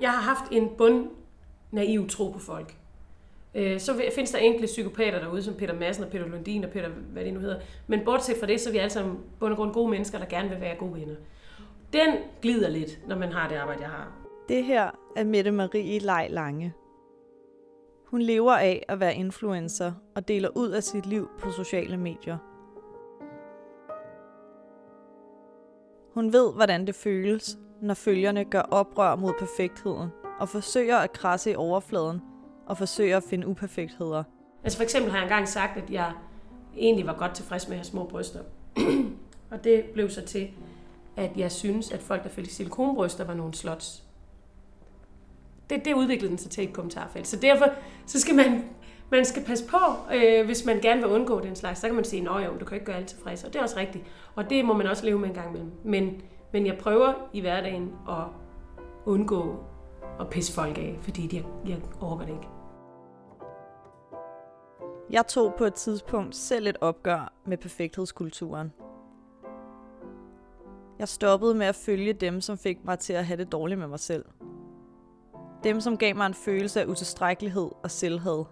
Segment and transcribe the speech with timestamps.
[0.00, 1.10] Jeg har haft en bund
[1.70, 2.76] naiv tro på folk.
[3.54, 6.88] Øh, så findes der enkelte psykopater derude, som Peter Madsen og Peter Lundin og Peter,
[6.88, 7.60] hvad det nu hedder.
[7.86, 10.26] Men bortset fra det, så er vi alle sammen bund og grund gode mennesker, der
[10.26, 11.14] gerne vil være gode venner.
[11.92, 14.12] Den glider lidt, når man har det arbejde, jeg har.
[14.48, 16.72] Det her er Mette Marie Lej Lange.
[18.06, 22.38] Hun lever af at være influencer og deler ud af sit liv på sociale medier.
[26.14, 30.08] Hun ved, hvordan det føles, når følgerne gør oprør mod perfektheden
[30.40, 32.20] og forsøger at krasse i overfladen
[32.66, 34.24] og forsøger at finde uperfektheder.
[34.64, 36.12] Altså for eksempel har jeg engang sagt, at jeg
[36.76, 38.40] egentlig var godt tilfreds med at have små bryster.
[39.50, 40.50] og det blev så til,
[41.16, 44.02] at jeg synes, at folk, der fik silikonbryster, var nogle slots.
[45.70, 47.26] Det, det udviklede den sig til et kommentarfelt.
[47.26, 47.66] Så derfor
[48.06, 48.64] så skal man,
[49.10, 49.78] man skal passe på,
[50.14, 51.80] øh, hvis man gerne vil undgå den slags.
[51.80, 53.44] Så kan man sige, at du kan ikke gøre alt tilfreds.
[53.44, 54.04] Og det er også rigtigt.
[54.34, 55.72] Og det må man også leve med en gang imellem.
[55.84, 56.22] Men,
[56.54, 58.24] men jeg prøver i hverdagen at
[59.06, 59.64] undgå
[60.20, 62.48] at pisse folk af, fordi jeg, jeg overgår det ikke.
[65.10, 68.72] Jeg tog på et tidspunkt selv et opgør med perfekthedskulturen.
[70.98, 73.88] Jeg stoppede med at følge dem, som fik mig til at have det dårligt med
[73.88, 74.24] mig selv.
[75.64, 78.44] Dem, som gav mig en følelse af utilstrækkelighed og selvhed.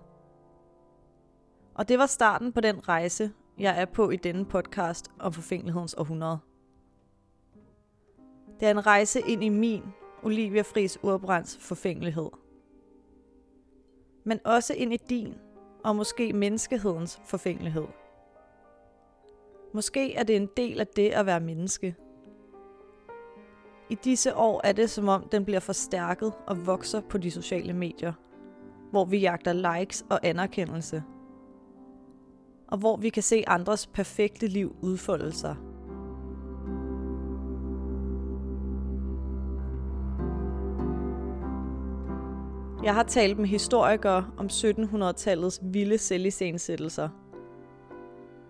[1.74, 5.94] Og det var starten på den rejse, jeg er på i denne podcast om forfængelighedens
[5.94, 6.38] århundrede.
[8.62, 9.82] Det er en rejse ind i min,
[10.22, 12.30] Olivia Fris Urbrands forfængelighed.
[14.24, 15.34] Men også ind i din,
[15.84, 17.86] og måske menneskehedens forfængelighed.
[19.74, 21.96] Måske er det en del af det at være menneske.
[23.90, 27.72] I disse år er det som om, den bliver forstærket og vokser på de sociale
[27.72, 28.12] medier,
[28.90, 31.02] hvor vi jagter likes og anerkendelse,
[32.68, 35.56] og hvor vi kan se andres perfekte liv udfolde sig.
[42.84, 47.08] Jeg har talt med historikere om 1700-tallets vilde selvisensættelser.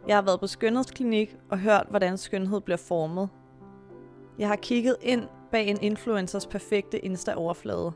[0.06, 3.28] Jeg har været på skønhedsklinik og hørt, hvordan skønhed bliver formet.
[4.38, 7.92] Jeg har kigget ind bag en influencers perfekte Insta-overflade.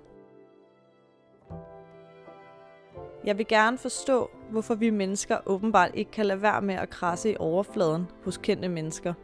[3.24, 7.32] Jeg vil gerne forstå, hvorfor vi mennesker åbenbart ikke kan lade være med at krasse
[7.32, 9.14] i overfladen hos kendte mennesker.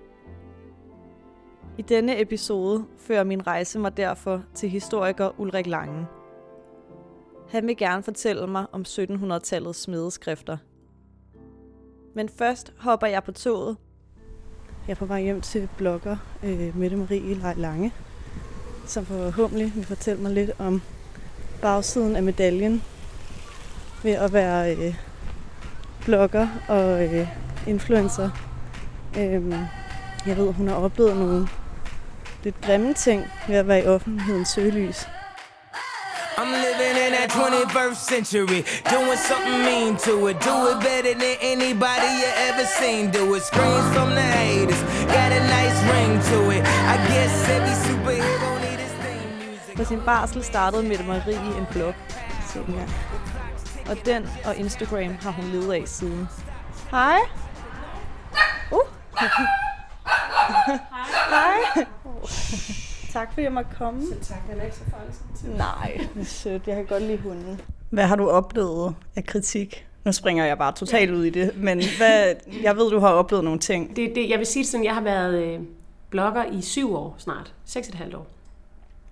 [1.78, 6.06] I denne episode fører min rejse mig derfor til historiker Ulrik Lange.
[7.52, 10.56] Han vil gerne fortælle mig om 1700-tallets smedeskrifter.
[12.14, 13.76] Men først hopper jeg på toget.
[14.86, 17.92] Jeg er på vej hjem til blogger øh, Mette Marie Lej Lange,
[18.86, 20.82] som forhåbentlig vil fortælle mig lidt om
[21.60, 22.82] bagsiden af medaljen
[24.02, 24.94] ved at være øh,
[26.04, 27.28] blogger og øh,
[27.66, 28.30] influencer.
[29.18, 29.54] Øh,
[30.26, 31.48] jeg ved, hun har oplevet nogle
[32.44, 35.06] lidt grimme ting ved at være i offentlighedens søgelys.
[36.38, 40.40] I'm living in that 21st century, doing something mean to it.
[40.40, 43.10] Do it better than anybody you ever seen.
[43.10, 43.42] Do it.
[43.42, 44.82] Screams from the haters,
[45.12, 46.62] got a nice ring to it.
[46.64, 49.76] I guess every superhero need his theme music.
[49.76, 51.94] På sin barsel startede Mette Marie en blog.
[52.52, 52.86] Sådan her.
[53.90, 56.28] Og den og Instagram har hun levet af siden.
[56.90, 57.18] Hej.
[58.70, 58.78] Uh.
[59.20, 60.78] Hej.
[61.30, 61.86] Hej.
[63.12, 64.06] Tak fordi jeg måtte komme.
[64.06, 66.66] Selv tak, den er ikke så farlig Nej, det er sødt.
[66.66, 67.60] Jeg kan godt lide hunden.
[67.90, 69.86] Hvad har du oplevet af kritik?
[70.04, 73.44] Nu springer jeg bare totalt ud i det, men hvad, jeg ved, du har oplevet
[73.44, 73.96] nogle ting.
[73.96, 75.60] Det, det, jeg vil sige sådan, jeg har været øh,
[76.10, 77.54] blogger i syv år snart.
[77.64, 78.26] Seks et halvt år.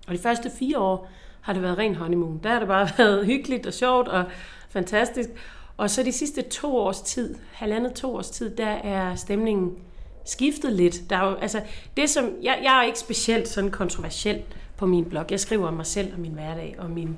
[0.07, 1.09] Og de første fire år
[1.41, 2.39] har det været ren honeymoon.
[2.43, 4.23] Der har det bare været hyggeligt og sjovt og
[4.69, 5.29] fantastisk.
[5.77, 9.71] Og så de sidste to års tid, halvandet to års tid, der er stemningen
[10.25, 11.09] skiftet lidt.
[11.09, 11.61] Der er jo, altså,
[11.97, 14.41] det som, jeg, jeg er ikke specielt sådan kontroversiel
[14.77, 15.25] på min blog.
[15.31, 17.15] Jeg skriver om mig selv og min hverdag og mine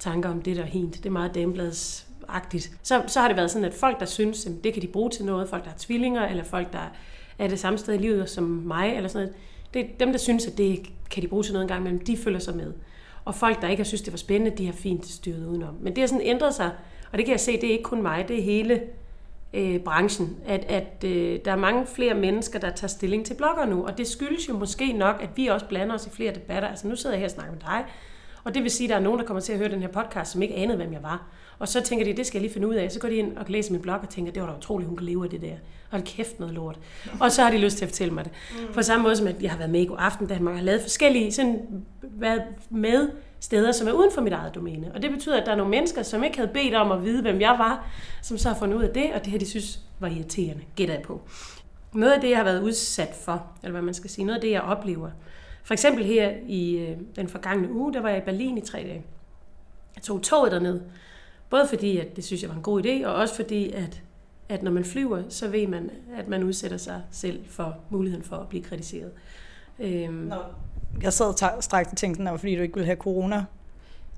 [0.00, 0.94] tanker om det der hent.
[0.94, 2.70] Det er meget damebladsagtigt.
[2.82, 5.10] Så, så har det været sådan, at folk, der synes, at det kan de bruge
[5.10, 6.92] til noget, folk, der har tvillinger, eller folk, der
[7.38, 9.40] er det samme sted i livet som mig, eller sådan noget,
[9.74, 12.04] det er dem, der synes, at det kan de bruge til noget en gang imellem,
[12.04, 12.72] de følger sig med.
[13.24, 15.74] Og folk, der ikke har synes, det var spændende, de har fint styret udenom.
[15.80, 16.70] Men det har sådan ændret sig,
[17.12, 18.80] og det kan jeg se, det er ikke kun mig, det er hele
[19.54, 23.66] øh, branchen, at, at øh, der er mange flere mennesker, der tager stilling til blogger
[23.66, 26.68] nu, og det skyldes jo måske nok, at vi også blander os i flere debatter.
[26.68, 27.84] Altså nu sidder jeg her og snakker med dig,
[28.44, 29.88] og det vil sige, at der er nogen, der kommer til at høre den her
[29.88, 31.28] podcast, som ikke anede, hvem jeg var.
[31.58, 32.92] Og så tænker de, det skal jeg lige finde ud af.
[32.92, 34.96] Så går de ind og læser min blog og tænker, det var da utroligt, hun
[34.96, 35.54] kan leve af det der.
[35.90, 36.78] Og kæft noget lort.
[37.20, 38.32] Og så har de lyst til at fortælle mig det.
[38.52, 38.72] Mm.
[38.74, 40.80] På samme måde som, at jeg har været med i God Aften Danmark, har lavet
[40.82, 43.08] forskellige, sådan, været med
[43.42, 44.92] steder, som er uden for mit eget domæne.
[44.94, 47.22] Og det betyder, at der er nogle mennesker, som ikke havde bedt om at vide,
[47.22, 47.90] hvem jeg var,
[48.22, 50.94] som så har fundet ud af det, og det her, de synes var irriterende, gætter
[50.94, 51.20] jeg på.
[51.92, 54.40] Noget af det, jeg har været udsat for, eller hvad man skal sige, noget af
[54.40, 55.10] det, jeg oplever,
[55.64, 58.78] For eksempel her i øh, den forgangne uge, der var jeg i Berlin i tre
[58.78, 59.04] dage.
[59.96, 60.80] Jeg tog toget derned,
[61.50, 64.02] både fordi, at det synes jeg var en god idé, og også fordi, at,
[64.48, 68.36] at når man flyver, så ved man, at man udsætter sig selv for muligheden for
[68.36, 69.10] at blive kritiseret.
[69.78, 70.36] Øhm, Nå.
[71.02, 73.44] Jeg sad og straks og tænkte, at fordi du ikke ville have corona.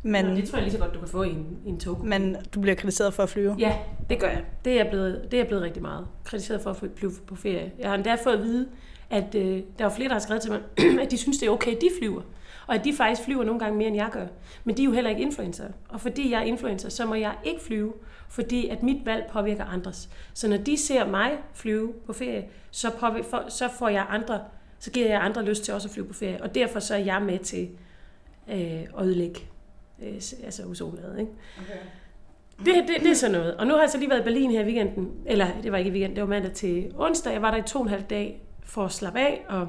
[0.03, 1.81] Men, Nå, det tror jeg lige så godt, du kan få i en, i en
[1.81, 2.07] tog.
[2.07, 3.57] Men du bliver kritiseret for at flyve?
[3.59, 3.77] Ja,
[4.11, 4.45] det gør jeg.
[4.65, 6.07] Det er jeg blevet, det er jeg blevet rigtig meget.
[6.25, 7.73] Kritiseret for at flyve på ferie.
[7.79, 8.69] Jeg har endda fået at vide,
[9.11, 10.61] at øh, der var flere, der har skrevet til mig,
[11.03, 12.23] at de synes, det er okay, at de flyver.
[12.67, 14.27] Og at de faktisk flyver nogle gange mere, end jeg gør.
[14.65, 15.65] Men de er jo heller ikke influencer.
[15.89, 17.93] Og fordi jeg er influencer, så må jeg ikke flyve,
[18.29, 20.09] fordi at mit valg påvirker andres.
[20.35, 24.41] Så når de ser mig flyve på ferie, så, påvirker, så får jeg andre,
[24.85, 26.43] så giver jeg andre lyst til også at flyve på ferie.
[26.43, 27.69] Og derfor så er jeg med til
[28.51, 29.41] øh, at ødelægge
[30.03, 30.15] øh,
[30.45, 31.19] altså ozonlaget.
[31.19, 31.33] Ikke?
[31.61, 31.79] Okay.
[32.59, 33.57] Det, det, det er sådan noget.
[33.57, 35.13] Og nu har jeg så lige været i Berlin her i weekenden.
[35.27, 37.33] Eller det var ikke i weekenden, det var mandag til onsdag.
[37.33, 39.69] Jeg var der i to og en halv dag for at slappe af, og,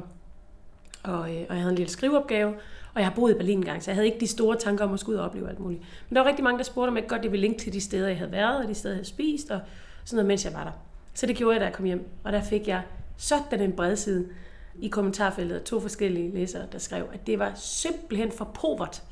[1.03, 2.53] og, øh, og jeg havde en lille skriveopgave.
[2.93, 4.93] Og jeg har boet i Berlin engang, så jeg havde ikke de store tanker om
[4.93, 5.81] at skulle ud og opleve alt muligt.
[6.09, 8.07] Men der var rigtig mange, der spurgte, om jeg godt ville linke til de steder,
[8.07, 9.59] jeg havde været, og de steder, jeg havde spist, og
[10.05, 10.71] sådan noget, mens jeg var der.
[11.13, 12.07] Så det gjorde jeg, da jeg kom hjem.
[12.23, 12.81] Og der fik jeg
[13.17, 14.25] sådan en bredside
[14.81, 19.03] i kommentarfeltet af to forskellige læsere, der skrev, at det var simpelthen for povert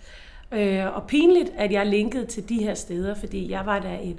[0.52, 4.18] øh, og pinligt, at jeg linkede til de her steder, fordi jeg var da et,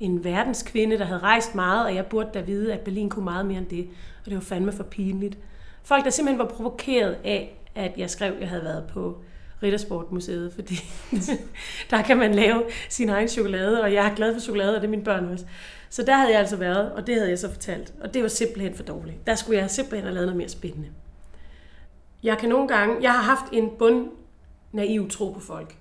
[0.00, 3.46] en verdenskvinde, der havde rejst meget, og jeg burde da vide, at Berlin kunne meget
[3.46, 3.88] mere end det.
[4.20, 5.38] Og det var fandme for pinligt.
[5.82, 9.18] Folk, der simpelthen var provokeret af, at jeg skrev, at jeg havde været på
[9.62, 10.74] Rittersportmuseet, fordi
[11.90, 14.86] der kan man lave sin egen chokolade, og jeg er glad for chokolade, og det
[14.86, 15.44] er mine børn også.
[15.90, 17.94] Så der havde jeg altså været, og det havde jeg så fortalt.
[18.00, 19.26] Og det var simpelthen for dårligt.
[19.26, 20.88] Der skulle jeg simpelthen have lavet noget mere spændende.
[22.22, 24.08] Jeg kan nogle gange, jeg har haft en bund
[24.72, 25.76] naiv tro på folk.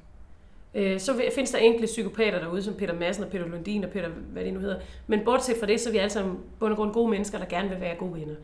[0.73, 4.09] Øh, så findes der enkelte psykopater derude, som Peter Madsen og Peter Lundin og Peter,
[4.09, 4.79] hvad det nu hedder.
[5.07, 7.45] Men bortset fra det, så er vi alle sammen bund og grund gode mennesker, der
[7.45, 8.35] gerne vil være gode venner.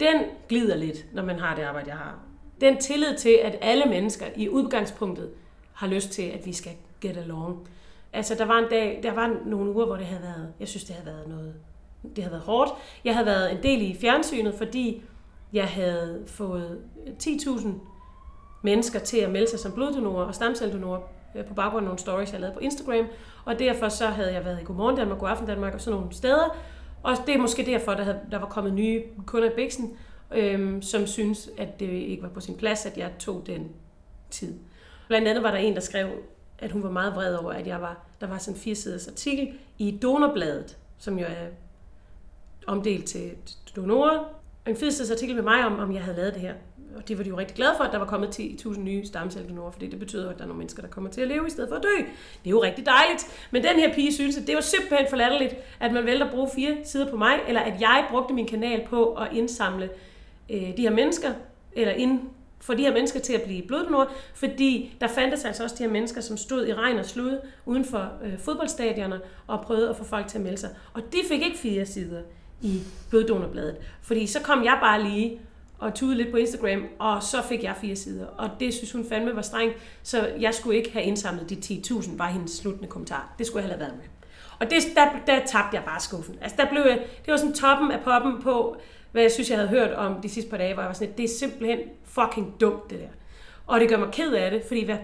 [0.00, 2.18] Den glider lidt, når man har det arbejde, jeg har.
[2.60, 5.30] Den tillid til, at alle mennesker i udgangspunktet
[5.72, 7.68] har lyst til, at vi skal get along.
[8.14, 10.84] Altså, der var en dag, der var nogle uger, hvor det havde været, jeg synes,
[10.84, 11.54] det havde været noget,
[12.16, 12.70] det havde været hårdt.
[13.04, 15.02] Jeg havde været en del i fjernsynet, fordi
[15.52, 16.78] jeg havde fået
[17.22, 17.68] 10.000
[18.62, 21.00] mennesker til at melde sig som bloddonorer og stamcelledonorer
[21.36, 23.06] øh, på baggrund af nogle stories, jeg lavede på Instagram.
[23.44, 26.56] Og derfor så havde jeg været i Godmorgen Danmark, Godaften Danmark og sådan nogle steder.
[27.02, 29.96] Og det er måske derfor, der, havde, der var kommet nye kunder i Bixen,
[30.34, 33.68] øhm, som synes, at det ikke var på sin plads, at jeg tog den
[34.30, 34.54] tid.
[35.08, 36.08] Blandt andet var der en, der skrev,
[36.58, 39.52] at hun var meget vred over, at jeg var, der var sådan en firesiders artikel
[39.78, 41.46] i Donorbladet, som jo er
[42.66, 43.30] omdelt til
[43.76, 44.24] donorer.
[44.66, 46.54] En firesiders artikel med mig om, om jeg havde lavet det her
[46.96, 49.70] og det var de jo rigtig glade for, at der var kommet 10.000 nye stamcelledonorer,
[49.70, 51.68] fordi det betyder, at der er nogle mennesker, der kommer til at leve i stedet
[51.68, 51.96] for at dø.
[51.98, 53.48] Det er jo rigtig dejligt.
[53.50, 56.30] Men den her pige synes, at det var simpelthen for latterligt, at man vælger at
[56.30, 59.90] bruge fire sider på mig, eller at jeg brugte min kanal på at indsamle
[60.50, 61.32] øh, de her mennesker,
[61.72, 62.20] eller ind,
[62.60, 65.90] for de her mennesker til at blive bloddonorer, fordi der fandtes altså også de her
[65.90, 70.04] mennesker, som stod i regn og slud uden for øh, fodboldstadioner og prøvede at få
[70.04, 70.70] folk til at melde sig.
[70.92, 72.22] Og de fik ikke fire sider
[72.62, 72.80] i
[73.10, 75.40] bloddonorbladet, fordi så kom jeg bare lige
[75.78, 78.26] og tude lidt på Instagram, og så fik jeg fire sider.
[78.26, 82.16] Og det synes hun fandme var strengt, så jeg skulle ikke have indsamlet de 10.000,
[82.16, 83.34] var hendes sluttende kommentar.
[83.38, 84.04] Det skulle jeg have været med.
[84.60, 86.38] Og det, der, der tabte jeg bare skuffen.
[86.40, 88.76] Altså der blev jeg, det var sådan toppen af poppen på,
[89.14, 91.14] hvad jeg synes, jeg havde hørt om de sidste par dage, hvor jeg var sådan,
[91.16, 93.08] det er simpelthen fucking dumt, det der.
[93.66, 94.98] Og det gør mig ked af det, fordi hvad,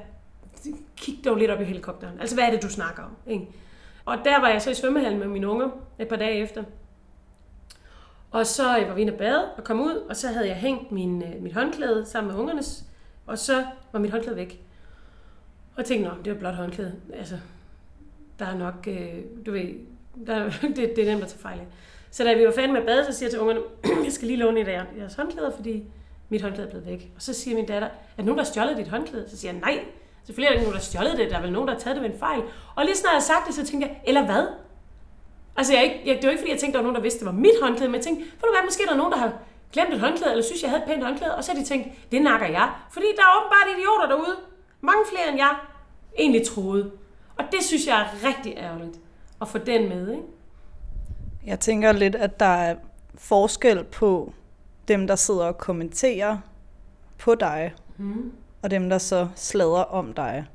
[0.97, 2.21] kig dog lidt op i helikopteren.
[2.21, 3.17] Altså, hvad er det, du snakker om?
[3.27, 3.49] Ikke?
[4.05, 6.65] Og der var jeg så i svømmehallen med mine unger et par dage efter.
[8.31, 10.57] Og så øh, var vi inde og bade og kom ud, og så havde jeg
[10.57, 12.85] hængt min, øh, mit håndklæde sammen med ungernes,
[13.27, 14.61] og så var mit håndklæde væk.
[15.73, 16.95] Og jeg tænkte, det var blot håndklæde.
[17.15, 17.39] Altså,
[18.39, 19.15] der er nok, øh,
[19.47, 19.75] du ved,
[20.27, 21.67] der, det, det er nemt at tage fejl af.
[22.11, 23.61] Så da vi var færdige med at bade, så siger jeg til ungerne,
[24.05, 25.85] jeg skal lige låne et af jeres håndklæder, fordi
[26.29, 27.13] mit håndklæde er blevet væk.
[27.17, 29.31] Og så siger min datter, er der nogen, der har stjålet dit håndklæde?
[29.31, 29.85] Så siger jeg, nej,
[30.25, 31.81] selvfølgelig er der ikke nogen, der har stjålet det, der er vel nogen, der har
[31.81, 32.43] taget det ved en fejl.
[32.77, 34.47] Og lige snart jeg sagt det, så tænkte jeg, eller hvad?
[35.57, 37.21] Altså, jeg, ikke, jeg, det var ikke, fordi jeg tænkte, der var nogen, der vidste,
[37.21, 39.19] det var mit håndklæde, men jeg tænkte, for du hvad, måske der er nogen, der
[39.19, 39.33] har
[39.73, 41.87] glemt et håndklæde, eller synes, jeg havde et pænt håndklæde, og så har de tænkt,
[42.13, 42.67] det nakker jeg.
[42.91, 44.37] Fordi der er åbenbart idioter derude.
[44.81, 45.53] Mange flere, end jeg
[46.19, 46.91] egentlig troede.
[47.39, 48.97] Og det synes jeg er rigtig ærgerligt
[49.43, 50.23] at få den med, ikke?
[51.47, 52.77] Jeg tænker lidt, at der er
[53.15, 54.33] forskel på
[54.89, 56.39] dem, der sidder og kommenterer
[57.19, 58.33] på dig, mm.
[58.63, 60.47] og dem, der så slader om dig.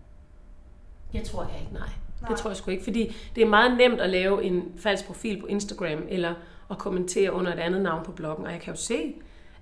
[1.14, 1.90] Jeg tror jeg ikke, nej.
[2.22, 2.30] Nej.
[2.30, 5.42] Det tror jeg sgu ikke, fordi det er meget nemt at lave en falsk profil
[5.42, 6.34] på Instagram, eller
[6.72, 8.46] at kommentere under et andet navn på bloggen.
[8.46, 9.14] Og jeg kan jo se,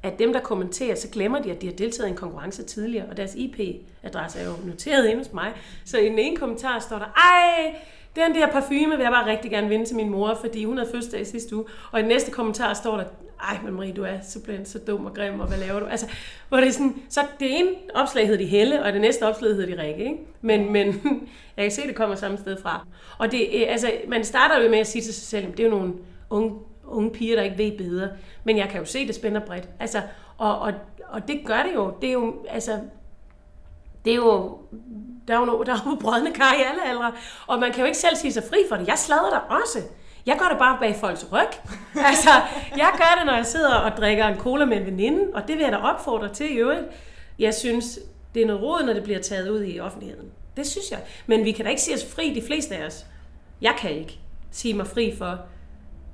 [0.04, 3.10] at dem, der kommenterer, så glemmer de, at de har deltaget i en konkurrence tidligere,
[3.10, 5.54] og deres IP-adresse er jo noteret inde hos mig.
[5.86, 7.76] Så i den ene kommentar står der, ej,
[8.16, 10.90] den der parfume vil jeg bare rigtig gerne vinde til min mor, fordi hun havde
[10.92, 11.66] fødselsdag i sidste uge.
[11.92, 13.04] Og i næste kommentar står der,
[13.44, 15.86] ej, men Marie, du er simpelthen så dum og grim, og hvad laver du?
[15.86, 16.08] Altså,
[16.50, 19.52] hvor det er sådan, så det ene opslag hedder de Helle, og det næste opslag
[19.52, 20.18] hedder de Rikke, ikke?
[20.42, 20.88] Men, men
[21.58, 22.88] jeg kan se, at det kommer samme sted fra.
[23.18, 25.64] Og det, øh, altså, man starter jo med at sige til sig selv, det er
[25.64, 25.94] jo nogle
[26.30, 26.56] unge,
[26.88, 28.10] unge piger, der ikke ved bedre.
[28.44, 29.70] Men jeg kan jo se, det spænder bredt.
[29.80, 30.02] Altså,
[30.38, 30.74] og, og,
[31.10, 31.94] og det gør det jo.
[32.02, 32.80] Det er jo, altså,
[34.06, 34.58] det er jo,
[35.28, 37.12] der er jo, der er jo brødne kar i alle aldre,
[37.48, 38.88] og man kan jo ikke selv sige sig fri for det.
[38.88, 39.80] Jeg slader der også.
[40.26, 41.48] Jeg gør det bare bag folks ryg.
[42.10, 42.30] altså,
[42.78, 45.56] jeg gør det, når jeg sidder og drikker en cola med en veninde, og det
[45.58, 46.86] vil jeg da opfordre til i øvrigt.
[47.40, 48.00] Jeg synes,
[48.34, 50.32] det er noget råd, når det bliver taget ud i offentligheden.
[50.58, 51.00] Det synes jeg.
[51.28, 53.06] Men vi kan da ikke sige os fri, de fleste af os.
[53.62, 54.20] Jeg kan ikke
[54.52, 55.40] sige mig fri for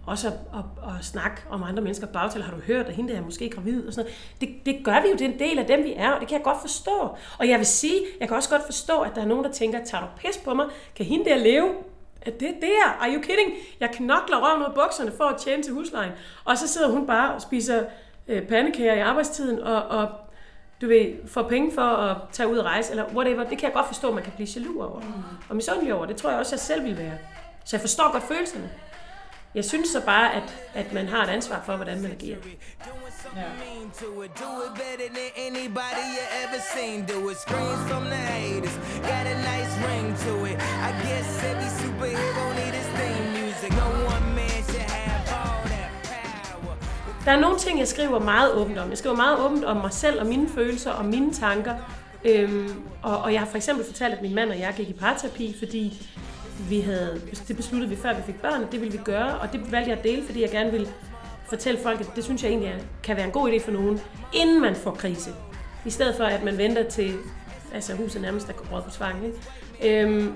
[0.09, 2.41] også at, at, at snakke om andre mennesker bagtal.
[2.41, 3.87] Har du hørt, at hende der er måske gravid?
[3.87, 4.11] Og sådan
[4.41, 4.55] noget.
[4.65, 6.27] Det, det gør vi jo, det er en del af dem, vi er, og det
[6.27, 7.15] kan jeg godt forstå.
[7.39, 9.85] Og jeg vil sige, jeg kan også godt forstå, at der er nogen, der tænker,
[9.85, 10.65] tager du pis på mig?
[10.95, 11.69] Kan hende der leve?
[12.21, 12.97] Er det der?
[12.99, 13.53] Are you kidding?
[13.79, 16.11] Jeg knokler røven ud af bukserne for at tjene til huslejen.
[16.45, 17.83] Og så sidder hun bare og spiser
[18.27, 20.07] øh, pandekager i arbejdstiden, og, og
[20.81, 23.43] du ved, får penge for at tage ud og rejse, eller whatever.
[23.43, 25.01] Det kan jeg godt forstå, at man kan blive jaloux over.
[25.49, 26.05] Og misundelig over.
[26.05, 27.17] Det tror jeg også, jeg selv vil være.
[27.65, 28.69] Så jeg forstår godt følelserne.
[29.55, 32.37] Jeg synes så bare, at, at man har et ansvar for, hvordan man agerer.
[33.35, 33.41] Ja.
[34.05, 34.31] Do it
[34.83, 37.05] better than anybody you ever seen.
[37.05, 38.75] Do it screams from the haters.
[39.11, 40.57] Got a nice ring to it.
[40.87, 43.71] I guess every superhero need his theme music.
[43.83, 46.75] No one man should have all that power.
[47.25, 48.89] Der er nogle ting, jeg skriver meget åbent om.
[48.89, 51.75] Jeg skriver meget åbent om mig selv og mine følelser og mine tanker.
[52.25, 54.93] Øhm, og, og jeg har for eksempel fortalt, at min mand og jeg gik i
[54.93, 56.09] parterapi, fordi
[56.69, 59.51] vi havde, altså, det besluttede vi før vi fik børn, det ville vi gøre, og
[59.53, 60.87] det valgte jeg at dele, fordi jeg gerne ville
[61.49, 63.99] fortælle folk, at det synes jeg egentlig er, kan være en god idé for nogen,
[64.33, 65.29] inden man får krise.
[65.85, 67.13] I stedet for, at man venter til,
[67.73, 69.25] altså huset nærmest er råd på tvang.
[69.25, 70.03] Ikke?
[70.03, 70.33] Øhm,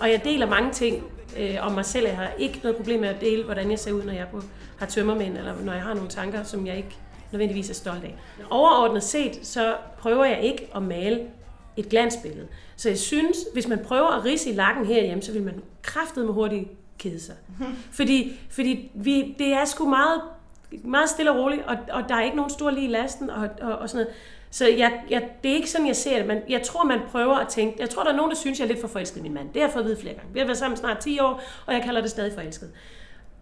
[0.00, 1.04] og jeg deler mange ting
[1.38, 2.06] øh, om mig selv.
[2.06, 4.42] Jeg har ikke noget problem med at dele, hvordan jeg ser ud, når jeg på,
[4.78, 6.96] har tømmermænd, eller når jeg har nogle tanker, som jeg ikke
[7.32, 8.14] nødvendigvis er stolt af.
[8.50, 11.20] Overordnet set, så prøver jeg ikke at male
[11.76, 12.46] et glansbillede.
[12.76, 16.24] Så jeg synes, hvis man prøver at rise i lakken herhjemme, så vil man kraftet
[16.24, 17.34] med hurtigt kede sig.
[17.92, 20.20] Fordi, fordi vi, det er sgu meget,
[20.84, 23.48] meget stille og roligt, og, og der er ikke nogen stor lige i lasten og,
[23.60, 24.16] og, og sådan noget.
[24.50, 26.26] Så jeg, jeg, det er ikke sådan, jeg ser det.
[26.26, 27.76] Men jeg tror, man prøver at tænke...
[27.80, 29.48] Jeg tror, der er nogen, der synes, jeg er lidt for forelsket i min mand.
[29.52, 30.32] Det har jeg fået at vide flere gange.
[30.32, 32.70] Vi har været sammen snart 10 år, og jeg kalder det stadig forelsket.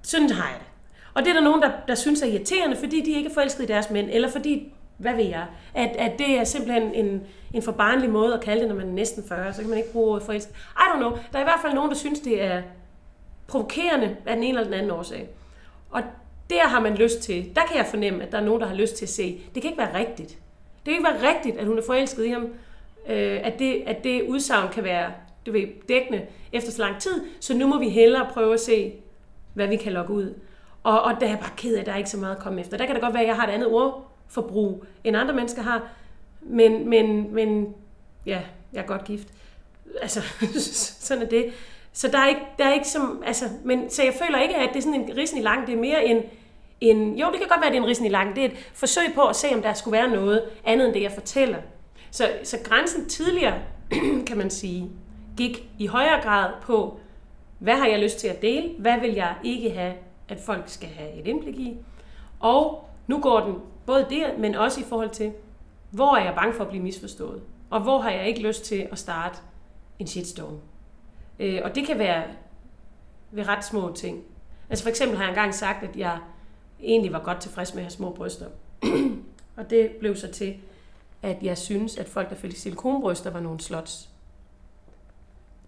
[0.02, 0.66] Sådan har jeg det.
[1.14, 3.64] Og det er der nogen, der, der synes er irriterende, fordi de ikke er forelsket
[3.64, 7.62] i deres mænd, eller fordi hvad ved jeg, at, at det er simpelthen en, en
[7.62, 9.92] for barnlig måde at kalde det, når man er næsten 40, så kan man ikke
[9.92, 10.54] bruge ordet forelsket.
[10.54, 11.10] I don't know.
[11.10, 12.62] Der er i hvert fald nogen, der synes, det er
[13.46, 15.28] provokerende af den ene eller den anden årsag.
[15.90, 16.02] Og
[16.50, 18.74] der har man lyst til, der kan jeg fornemme, at der er nogen, der har
[18.74, 20.28] lyst til at se, det kan ikke være rigtigt.
[20.28, 22.42] Det kan ikke være rigtigt, at hun er forelsket i ham,
[23.08, 25.12] øh, at, det, at det udsagn kan være
[25.46, 28.92] du ved, dækkende efter så lang tid, så nu må vi hellere prøve at se,
[29.54, 30.34] hvad vi kan lokke ud.
[30.82, 32.42] Og, og der er jeg bare ked af, at der er ikke så meget at
[32.42, 32.76] komme efter.
[32.76, 35.88] Der kan det godt være, at jeg har et andet ordforbrug, end andre mennesker har,
[36.42, 37.74] men, men, men
[38.26, 38.40] ja,
[38.72, 39.28] jeg er godt gift.
[40.02, 40.20] Altså,
[41.06, 41.52] sådan er det.
[41.92, 44.68] Så der er ikke, der er ikke som, altså, men, så jeg føler ikke, at
[44.68, 46.22] det er sådan en risen i lang, det er mere en,
[46.80, 48.48] en, jo, det kan godt være, at det er en risen i lang, det er
[48.48, 51.58] et forsøg på at se, om der skulle være noget andet end det, jeg fortæller.
[52.10, 53.58] Så, så grænsen tidligere,
[54.26, 54.90] kan man sige,
[55.36, 57.00] gik i højere grad på,
[57.58, 59.94] hvad har jeg lyst til at dele, hvad vil jeg ikke have,
[60.28, 61.76] at folk skal have et indblik i,
[62.40, 63.54] og nu går den
[63.86, 65.32] både der, men også i forhold til,
[65.92, 68.88] hvor er jeg bange for at blive misforstået, og hvor har jeg ikke lyst til
[68.92, 69.38] at starte
[69.98, 70.58] en shitstorm.
[71.38, 72.24] Øh, og det kan være
[73.30, 74.22] ved ret små ting.
[74.70, 76.18] Altså for eksempel har jeg engang sagt, at jeg
[76.80, 78.46] egentlig var godt tilfreds med at have små bryster.
[79.56, 80.56] og det blev så til,
[81.22, 84.08] at jeg synes, at folk, der fik silikonbryster, var nogle slots.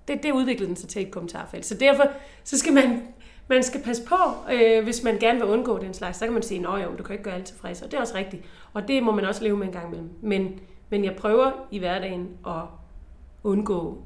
[0.08, 1.66] Det, det udviklede den sig til et kommentarfelt.
[1.66, 2.04] Så derfor
[2.44, 3.02] så skal man,
[3.48, 6.18] man skal passe på, øh, hvis man gerne vil undgå den slags.
[6.18, 7.82] Så kan man sige, at du kan ikke gøre alt tilfreds.
[7.82, 8.42] Og det er også rigtigt.
[8.72, 10.10] Og det må man også leve med en gang imellem.
[10.20, 10.60] Men,
[10.90, 12.62] men jeg prøver i hverdagen at
[13.44, 14.04] undgå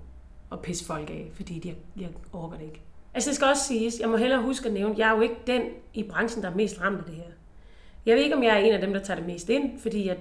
[0.53, 2.81] at pisse folk af, fordi de, jeg overgår det ikke.
[3.15, 5.37] Altså det skal også siges, jeg må hellere huske at nævne, jeg er jo ikke
[5.47, 5.63] den
[5.95, 7.23] i branchen, der er mest ramt af det her.
[8.07, 10.07] Jeg ved ikke, om jeg er en af dem, der tager det mest ind, fordi
[10.07, 10.17] jeg,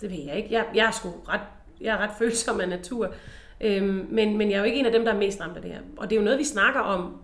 [0.00, 0.48] det ved jeg ikke.
[0.52, 1.40] Jeg, jeg, er, sgu ret,
[1.80, 3.10] jeg er ret følsom af natur.
[3.60, 5.62] Øhm, men, men jeg er jo ikke en af dem, der er mest ramt af
[5.62, 5.80] det her.
[5.96, 7.20] Og det er jo noget, vi snakker om,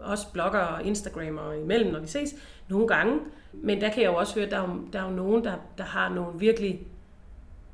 [0.00, 2.34] også blogger og Instagram og imellem, når vi ses,
[2.68, 3.18] nogle gange.
[3.52, 5.54] Men der kan jeg jo også høre, at der er der er jo nogen, der,
[5.78, 6.80] der har nogle virkelig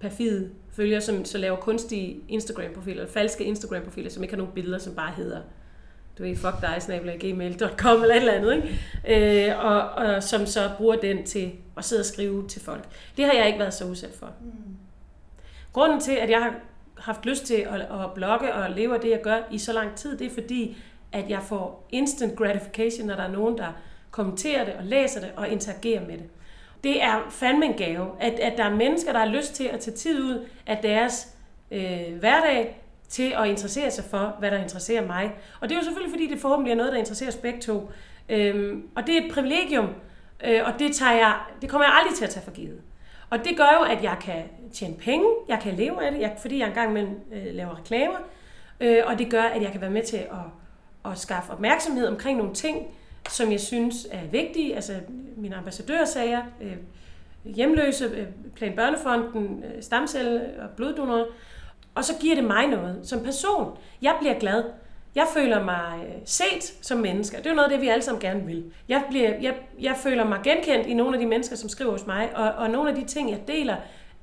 [0.00, 4.94] perfide følgere, som så laver kunstige Instagram-profiler, falske Instagram-profiler, som ikke har nogen billeder, som
[4.94, 5.40] bare hedder
[6.18, 8.54] du ved, fuck dig, gmail.com eller et eller andet,
[9.06, 9.48] ikke?
[9.48, 12.84] Øh, og, og som så bruger den til at sidde og skrive til folk.
[13.16, 14.30] Det har jeg ikke været så udsat for.
[14.40, 14.76] Mm.
[15.72, 16.54] Grunden til, at jeg har
[16.98, 19.94] haft lyst til at, at blogge og leve af det, jeg gør i så lang
[19.94, 20.76] tid, det er fordi,
[21.12, 23.72] at jeg får instant gratification, når der er nogen, der
[24.10, 26.26] kommenterer det og læser det og interagerer med det.
[26.84, 29.80] Det er fandme en gave, at, at der er mennesker, der har lyst til at
[29.80, 31.28] tage tid ud af deres
[31.70, 35.34] øh, hverdag til at interessere sig for, hvad der interesserer mig.
[35.60, 37.90] Og det er jo selvfølgelig, fordi det forhåbentlig er noget, der interesserer os begge to.
[38.28, 39.88] Øhm, og det er et privilegium,
[40.44, 42.80] øh, og det, tager jeg, det kommer jeg aldrig til at tage for givet.
[43.30, 44.42] Og det gør jo, at jeg kan
[44.72, 48.18] tjene penge, jeg kan leve af det, jeg, fordi jeg engang med øh, laver reklamer,
[48.80, 50.61] øh, og det gør, at jeg kan være med til at,
[51.04, 52.86] at skaffe opmærksomhed omkring nogle ting,
[53.28, 54.92] som jeg synes er vigtige, altså
[55.36, 56.76] mine ambassadørsager, øh,
[57.44, 61.24] hjemløse, øh, Plan Børnefonden, øh, stamcelle og bloddonorer,
[61.94, 63.78] og så giver det mig noget som person.
[64.02, 64.64] Jeg bliver glad.
[65.14, 67.36] Jeg føler mig øh, set som menneske.
[67.36, 68.64] Det er jo noget af det, vi alle sammen gerne vil.
[68.88, 72.06] Jeg, bliver, jeg, jeg føler mig genkendt i nogle af de mennesker, som skriver hos
[72.06, 73.76] mig, og, og nogle af de ting, jeg deler,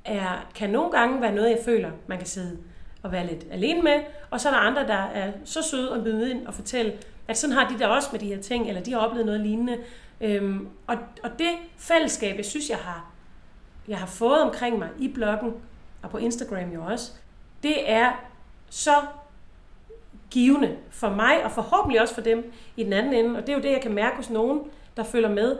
[0.04, 2.58] er, kan nogle gange være noget, jeg føler, man kan sidde
[3.02, 4.00] og være lidt alene med.
[4.30, 6.92] Og så er der andre, der er så søde og byde ind og fortælle,
[7.28, 9.40] at sådan har de der også med de her ting, eller de har oplevet noget
[9.40, 9.78] lignende.
[10.20, 13.12] Øhm, og, og det fællesskab, jeg synes, jeg har,
[13.88, 15.54] jeg har fået omkring mig i bloggen,
[16.02, 17.12] og på Instagram jo også,
[17.62, 18.12] det er
[18.70, 18.94] så
[20.30, 23.38] givende for mig, og forhåbentlig også for dem i den anden ende.
[23.38, 24.60] Og det er jo det, jeg kan mærke hos nogen,
[24.96, 25.58] der følger med,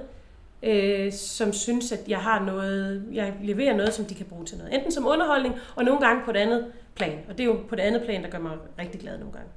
[0.63, 4.59] øh, som synes, at jeg har noget, jeg leverer noget, som de kan bruge til
[4.59, 4.75] noget.
[4.75, 7.19] Enten som underholdning, og nogle gange på et andet plan.
[7.29, 9.49] Og det er jo på det andet plan, der gør mig rigtig glad nogle gange.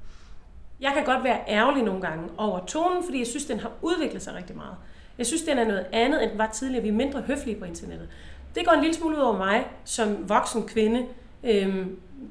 [0.80, 4.22] Jeg kan godt være ærgerlig nogle gange over tonen, fordi jeg synes, den har udviklet
[4.22, 4.76] sig rigtig meget.
[5.18, 6.82] Jeg synes, den er noget andet, end den var tidligere.
[6.82, 8.08] Vi er mindre høflige på internettet.
[8.54, 11.06] Det går en lille smule ud over mig, som voksen kvinde,
[11.44, 11.86] øh,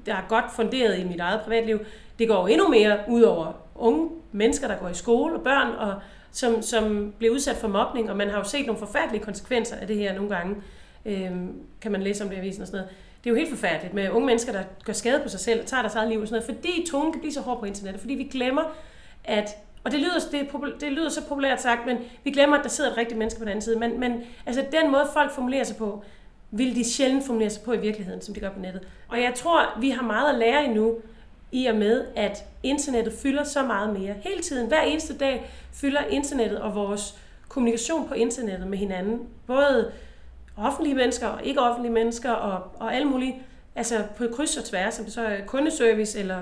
[0.06, 1.80] der er godt funderet i mit eget privatliv.
[2.20, 6.02] Det går endnu mere ud over unge mennesker, der går i skole og børn, og
[6.34, 9.88] som, som bliver udsat for mobning, og man har jo set nogle forfærdelige konsekvenser af
[9.88, 10.56] det her nogle gange.
[11.06, 11.32] Øh,
[11.82, 12.96] kan man læse om det i avisen og sådan noget.
[13.24, 15.66] Det er jo helt forfærdeligt med unge mennesker, der gør skade på sig selv og
[15.66, 18.02] tager deres eget liv og sådan noget, fordi tonen kan blive så hård på internettet,
[18.02, 18.64] fordi vi glemmer,
[19.24, 19.50] at
[19.84, 22.92] og det lyder, det, det lyder så populært sagt, men vi glemmer, at der sidder
[22.92, 23.80] et rigtigt menneske på den anden side.
[23.80, 26.04] Men, men altså, den måde, folk formulerer sig på,
[26.52, 28.88] vil de sjældent formulere sig på i virkeligheden, som de gør på nettet.
[29.08, 30.96] Og jeg tror, vi har meget at lære endnu,
[31.54, 34.14] i og med, at internettet fylder så meget mere.
[34.24, 39.20] Hele tiden, hver eneste dag, fylder internettet og vores kommunikation på internettet med hinanden.
[39.48, 39.92] Både
[40.58, 43.42] offentlige mennesker og ikke offentlige mennesker og, og alle mulige,
[43.76, 46.42] altså på kryds og tværs, som det så er kundeservice eller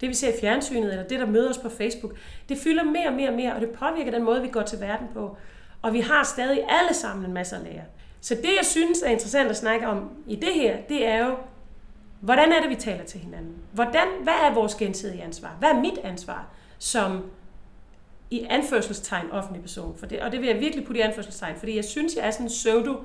[0.00, 2.16] det vi ser i fjernsynet, eller det der møder os på Facebook,
[2.48, 4.80] det fylder mere og mere og mere, og det påvirker den måde, vi går til
[4.80, 5.36] verden på.
[5.82, 7.82] Og vi har stadig alle sammen en masse at lære.
[8.20, 11.36] Så det, jeg synes er interessant at snakke om i det her, det er jo,
[12.22, 13.54] hvordan er det, vi taler til hinanden?
[13.72, 15.56] Hvordan, hvad er vores gensidige ansvar?
[15.58, 16.46] Hvad er mit ansvar
[16.78, 17.22] som
[18.30, 19.96] i anførselstegn offentlig person?
[19.98, 22.30] For det, og det vil jeg virkelig putte i anførselstegn, fordi jeg synes, jeg er
[22.30, 22.96] sådan en pseudo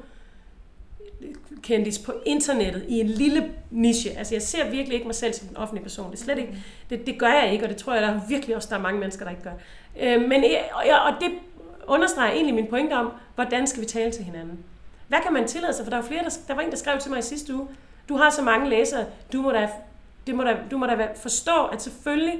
[1.62, 4.17] kendis på internettet i en lille niche.
[4.17, 6.12] Altså jeg ser virkelig ikke mig selv som en offentlig person.
[6.12, 6.58] Det er slet ikke,
[6.89, 8.82] det, det gør jeg ikke, og det tror jeg, der er virkelig også der er
[8.82, 9.53] mange mennesker, der ikke gør.
[9.99, 11.32] Øh, men, og, og det
[11.88, 14.60] understreger egentlig min pointe om, hvordan skal vi tale til hinanden?
[15.08, 15.86] Hvad kan man tillade sig?
[15.86, 17.67] For der, var flere, der, der var en, der skrev til mig i sidste uge,
[18.10, 19.70] du har så mange læsere, du må da,
[20.28, 22.39] det må da, du må da forstå, at selvfølgelig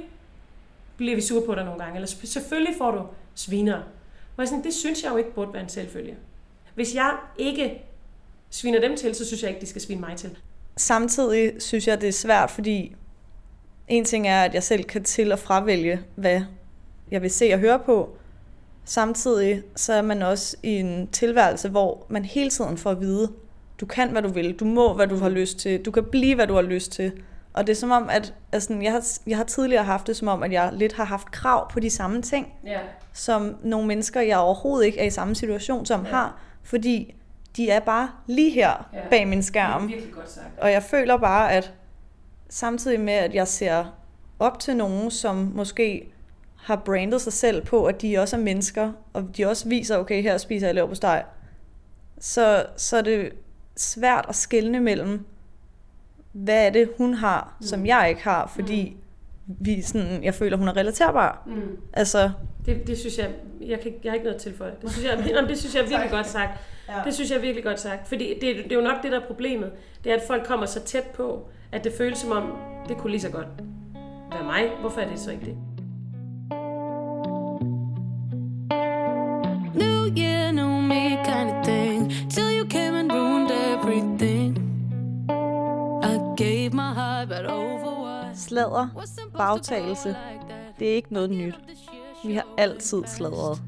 [0.96, 3.02] bliver vi sure på dig nogle gange, eller selvfølgelig får du
[3.34, 3.82] sviner.
[4.36, 6.16] Og sådan, det synes jeg jo ikke burde være en selvfølge.
[6.74, 7.82] Hvis jeg ikke
[8.50, 10.38] sviner dem til, så synes jeg ikke, de skal svine mig til.
[10.76, 12.96] Samtidig synes jeg, det er svært, fordi
[13.88, 16.42] en ting er, at jeg selv kan til og fravælge, hvad
[17.10, 18.16] jeg vil se og høre på.
[18.84, 23.32] Samtidig så er man også i en tilværelse, hvor man hele tiden får at vide,
[23.80, 26.34] du kan, hvad du vil, du må, hvad du har lyst til, du kan blive,
[26.34, 27.12] hvad du har lyst til.
[27.52, 30.28] Og det er som om, at altså, jeg, har, jeg har tidligere haft det som
[30.28, 32.80] om, at jeg lidt har haft krav på de samme ting, ja.
[33.12, 36.10] som nogle mennesker, jeg overhovedet ikke er i samme situation som ja.
[36.10, 37.14] har, fordi
[37.56, 39.08] de er bare lige her ja.
[39.10, 39.82] bag min skærm.
[39.82, 40.46] Det er virkelig godt sagt.
[40.58, 41.72] Og jeg føler bare, at
[42.48, 43.84] samtidig med, at jeg ser
[44.38, 46.12] op til nogen, som måske
[46.56, 50.22] har brandet sig selv på, at de også er mennesker, og de også viser, okay,
[50.22, 51.24] her spiser jeg lever på steg,
[52.20, 53.32] så, så er det
[53.80, 55.26] svært at skelne mellem,
[56.32, 57.66] hvad er det, hun har, mm.
[57.66, 58.96] som jeg ikke har, fordi
[59.46, 59.56] mm.
[59.60, 61.42] vi sådan, jeg føler, hun er relaterbar.
[61.46, 61.78] Mm.
[61.92, 62.30] Altså,
[62.66, 64.82] det, det synes jeg, jeg, kan, jeg har ikke noget til for det.
[64.82, 66.50] Det synes jeg, det synes jeg er virkelig godt sagt.
[66.88, 66.94] Ja.
[67.04, 68.08] Det synes jeg er virkelig godt sagt.
[68.08, 69.72] Fordi det, det er jo nok det, der er problemet.
[70.04, 73.10] Det er, at folk kommer så tæt på, at det føles som om, det kunne
[73.10, 73.46] lige så godt
[74.32, 74.70] være mig.
[74.80, 75.56] Hvorfor er det så ikke det?
[88.58, 88.88] Sladder,
[89.36, 90.16] bagtagelse,
[90.78, 91.54] det er ikke noget nyt.
[92.24, 93.62] Vi har altid sladret.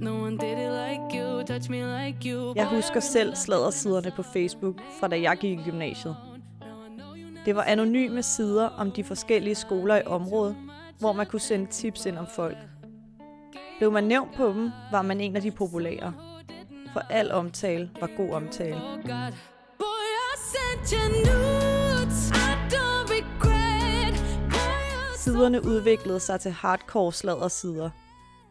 [2.56, 6.16] Jeg husker selv sladdersiderne på Facebook, fra da jeg gik i gymnasiet.
[7.44, 10.56] Det var anonyme sider om de forskellige skoler i området,
[10.98, 12.56] hvor man kunne sende tips ind om folk.
[13.78, 16.14] Blev man nævnt på dem, var man en af de populære.
[16.92, 18.80] For al omtale var god omtale.
[25.40, 27.90] Siderne udviklede sig til hardcore sladdersider,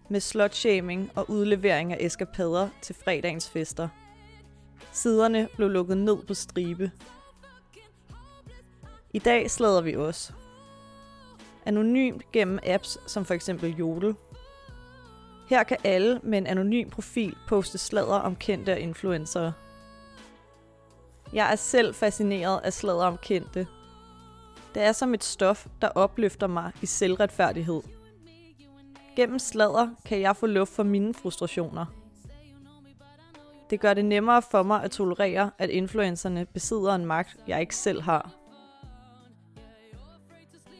[0.10, 3.88] med slutshaming og udlevering af eskapader til fredagens fester.
[4.91, 6.91] Siderne blev lukket ned på stribe.
[9.13, 10.34] I dag slader vi også.
[11.65, 14.15] Anonymt gennem apps som for eksempel Jodel.
[15.49, 19.52] Her kan alle med en anonym profil poste sladder om kendte og influencer.
[21.34, 23.67] Jeg er selv fascineret af sladder om kendte.
[24.73, 27.82] Det er som et stof, der opløfter mig i selvretfærdighed.
[29.15, 31.86] Gennem sladder kan jeg få luft for mine frustrationer.
[33.69, 37.75] Det gør det nemmere for mig at tolerere, at influencerne besidder en magt, jeg ikke
[37.75, 38.32] selv har.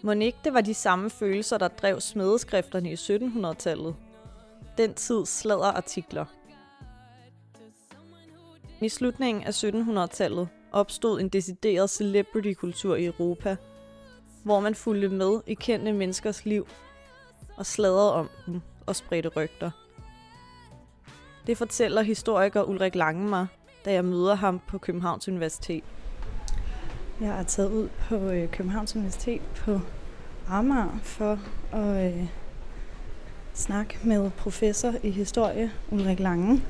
[0.02, 3.96] Monique, det var de samme følelser, der drev smedeskrifterne i 1700-tallet.
[4.78, 6.26] Den tids sladderartikler.
[8.82, 13.56] I slutningen af 1700-tallet opstod en decideret celebrity-kultur i Europa,
[14.44, 16.68] hvor man fulgte med i kendte menneskers liv
[17.58, 19.72] og sladrede om dem og spredte rygter.
[21.48, 23.48] Det fortæller historiker Ulrik Lange mig,
[23.86, 25.84] da jeg møder ham på Københavns Universitet.
[27.22, 29.80] Jeg er taget ud på øh, Københavns Universitet på
[30.48, 31.40] Amager for
[31.72, 32.26] at øh,
[33.54, 36.64] snakke med professor i historie, Ulrik Lange.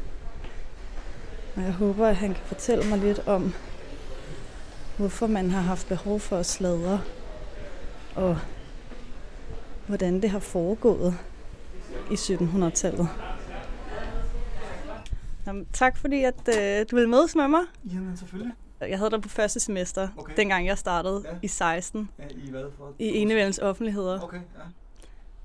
[1.56, 3.54] Og jeg håber, at han kan fortælle mig lidt om,
[4.98, 7.02] hvorfor man har haft behov for at sladre,
[8.20, 8.38] og
[9.88, 11.18] hvordan det har foregået
[12.12, 13.10] i 1700-tallet.
[15.48, 17.62] Jamen, tak fordi, at øh, du ville mødes med mig.
[17.94, 18.54] Jamen, selvfølgelig.
[18.82, 20.34] Jeg havde dig på første semester, okay.
[20.38, 21.38] dengang jeg startede ja.
[21.42, 22.10] i 16.
[22.20, 22.94] Ja, i hvad for?
[23.00, 24.22] I enevældens offentligheder.
[24.22, 24.64] Okay, ja.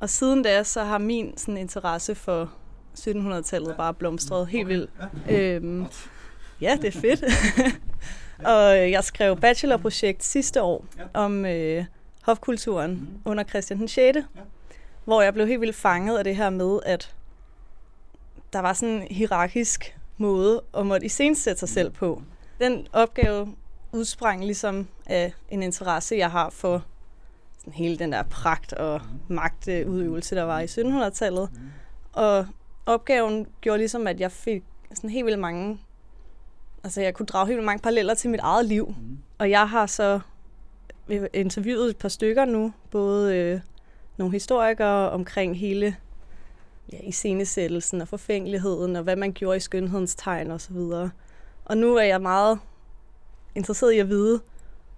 [0.00, 2.50] Og siden da, så har min sådan, interesse for
[2.98, 3.76] 1700-tallet ja.
[3.76, 4.52] bare blomstret okay.
[4.52, 4.90] helt vildt.
[5.28, 5.54] Ja.
[5.54, 5.87] Øhm,
[6.60, 7.24] ja, det er fedt.
[8.54, 11.02] og jeg skrev bachelorprojekt sidste år ja.
[11.14, 11.84] om øh,
[12.24, 13.20] hofkulturen mm.
[13.24, 14.16] under Christian den 6.
[14.16, 14.22] Ja.
[15.04, 17.14] Hvor jeg blev helt vildt fanget af det her med, at
[18.52, 22.22] der var sådan en hierarkisk måde at måtte iscenesætte sig selv på.
[22.60, 23.54] Den opgave
[23.92, 26.84] udsprang ligesom af en interesse, jeg har for
[27.58, 31.50] sådan hele den der pragt og magtudøvelse, der var i 1700-tallet.
[32.12, 32.46] Og
[32.87, 34.62] opgaven gjorde ligesom, at jeg fik
[34.94, 35.80] sådan helt vildt mange...
[36.84, 38.94] Altså, jeg kunne drage helt vildt mange paralleller til mit eget liv.
[39.38, 40.20] Og jeg har så
[41.33, 43.61] interviewet et par stykker nu, både øh,
[44.17, 45.97] nogle historikere omkring hele
[46.93, 50.77] ja, iscenesættelsen og forfængeligheden, og hvad man gjorde i skønhedens tegn osv.
[50.77, 51.11] Og,
[51.64, 52.59] og nu er jeg meget
[53.55, 54.40] interesseret i at vide,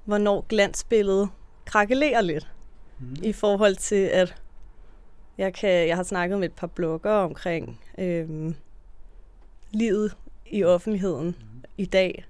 [0.05, 1.29] hvornår glansbilledet
[1.65, 2.53] krakelerer lidt.
[2.99, 3.17] Mm.
[3.23, 4.43] I forhold til, at
[5.39, 8.55] jeg, kan, jeg har snakket med et par blogger omkring øhm,
[9.71, 10.17] livet
[10.51, 11.65] i offentligheden mm.
[11.77, 12.27] i dag,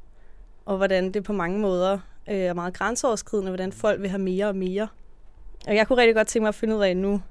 [0.65, 4.47] og hvordan det på mange måder øh, er meget grænseoverskridende, hvordan folk vil have mere
[4.49, 4.89] og mere.
[5.67, 7.23] Og jeg kunne rigtig godt tænke mig at finde ud af nu,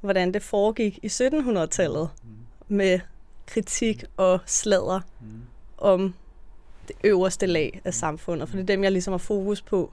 [0.00, 2.30] hvordan det foregik i 1700-tallet mm.
[2.68, 3.00] med
[3.46, 5.26] kritik og sladder mm.
[5.78, 6.14] om
[6.88, 8.48] det øverste lag af samfundet.
[8.48, 9.92] For det er dem, jeg ligesom har fokus på.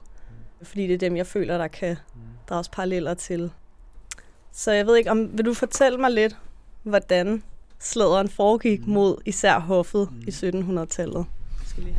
[0.62, 1.96] Fordi det er dem, jeg føler, der kan
[2.48, 3.52] drages paralleller til.
[4.52, 6.36] Så jeg ved ikke, om vil du fortælle mig lidt,
[6.82, 7.42] hvordan
[7.78, 11.26] sladeren foregik mod især hoffet i 1700-tallet?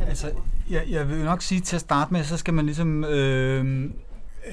[0.06, 0.30] Altså,
[0.70, 3.04] jeg, jeg vil nok sige til at starte med, så skal man ligesom...
[3.04, 3.90] Øh,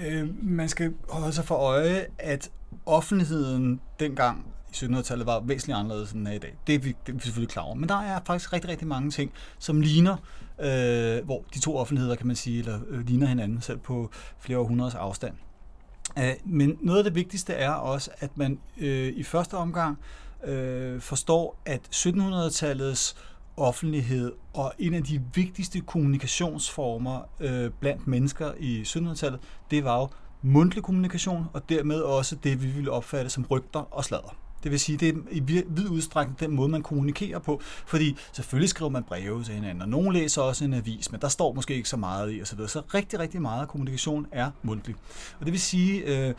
[0.05, 2.49] øh, man skal holde sig for øje, at
[2.85, 6.55] offentligheden dengang i 1700-tallet var væsentligt anderledes end i dag.
[6.67, 7.75] Det er, vi, det er vi selvfølgelig klar over.
[7.75, 10.15] Men der er faktisk rigtig, rigtig mange ting, som ligner,
[10.59, 14.59] øh, hvor de to offentligheder, kan man sige, eller øh, ligner hinanden selv på flere
[14.59, 15.33] århundreders afstand.
[16.17, 19.97] Øh, men noget af det vigtigste er også, at man øh, i første omgang
[20.43, 23.15] øh, forstår, at 1700-tallets
[23.59, 29.39] offentlighed og en af de vigtigste kommunikationsformer øh, blandt mennesker i 1700-tallet,
[29.71, 30.07] det var jo
[30.41, 34.35] mundtlig kommunikation, og dermed også det, vi ville opfatte som rygter og sladder.
[34.63, 37.61] Det vil sige, det er i vid udstrækning den måde, man kommunikerer på.
[37.63, 41.27] Fordi selvfølgelig skriver man breve til hinanden, og nogen læser også en avis, men der
[41.27, 42.59] står måske ikke så meget i osv.
[42.67, 44.95] Så rigtig, rigtig meget af kommunikation er mundtlig.
[45.39, 46.33] Og det vil sige, øh,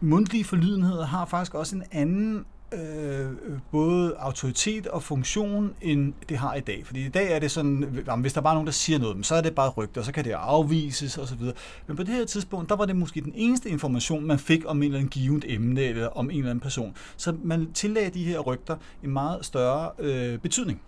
[0.00, 3.26] mundtlige forlydenheder har faktisk også en anden øh,
[3.70, 6.82] både autoritet og funktion, end det har i dag.
[6.86, 9.26] Fordi i dag er det sådan, jamen, hvis der bare er nogen, der siger noget,
[9.26, 11.40] så er det bare rygter, så kan det afvises osv.
[11.86, 14.76] Men på det her tidspunkt, der var det måske den eneste information, man fik om
[14.76, 16.96] en eller anden givet emne eller om en eller anden person.
[17.16, 20.80] Så man tillagde de her rygter en meget større øh, betydning.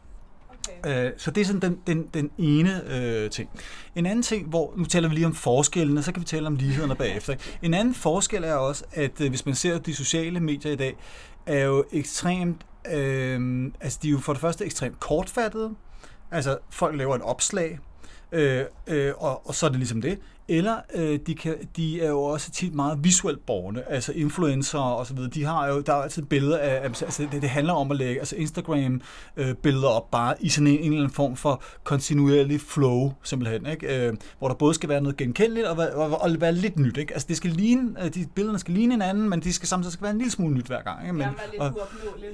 [0.83, 1.07] Okay.
[1.07, 3.51] Øh, så det er sådan den, den, den ene øh, ting.
[3.97, 6.57] En anden ting, hvor nu taler vi lige om forskellene, så kan vi tale om
[6.57, 7.35] lighederne bagefter.
[7.63, 10.97] En anden forskel er også, at øh, hvis man ser de sociale medier i dag,
[11.49, 15.75] er jo ekstremt øh, altså de er jo for det første ekstremt kortfattede.
[16.31, 17.79] Altså folk laver et opslag,
[18.33, 20.19] øh, øh, og, og så er det ligesom det.
[20.49, 25.07] Eller øh, de, kan, de er jo også tit meget visuelt borgerne, altså influencer og
[25.07, 25.31] så videre.
[25.31, 27.97] De har jo, der er jo altid billeder af, altså det, det handler om at
[27.97, 29.01] lægge altså Instagram
[29.37, 33.67] øh, billeder op bare i sådan en, en eller anden form for kontinuerlig flow, simpelthen,
[33.67, 34.07] ikke?
[34.07, 37.13] Øh, hvor der både skal være noget genkendeligt og, og, og være lidt nyt, ikke?
[37.13, 40.03] Altså det skal ligne, øh, de billederne skal ligne hinanden, men de skal samtidig skal
[40.03, 41.13] være en lille smule nyt hver gang, ikke?
[41.13, 41.79] Men, lidt og,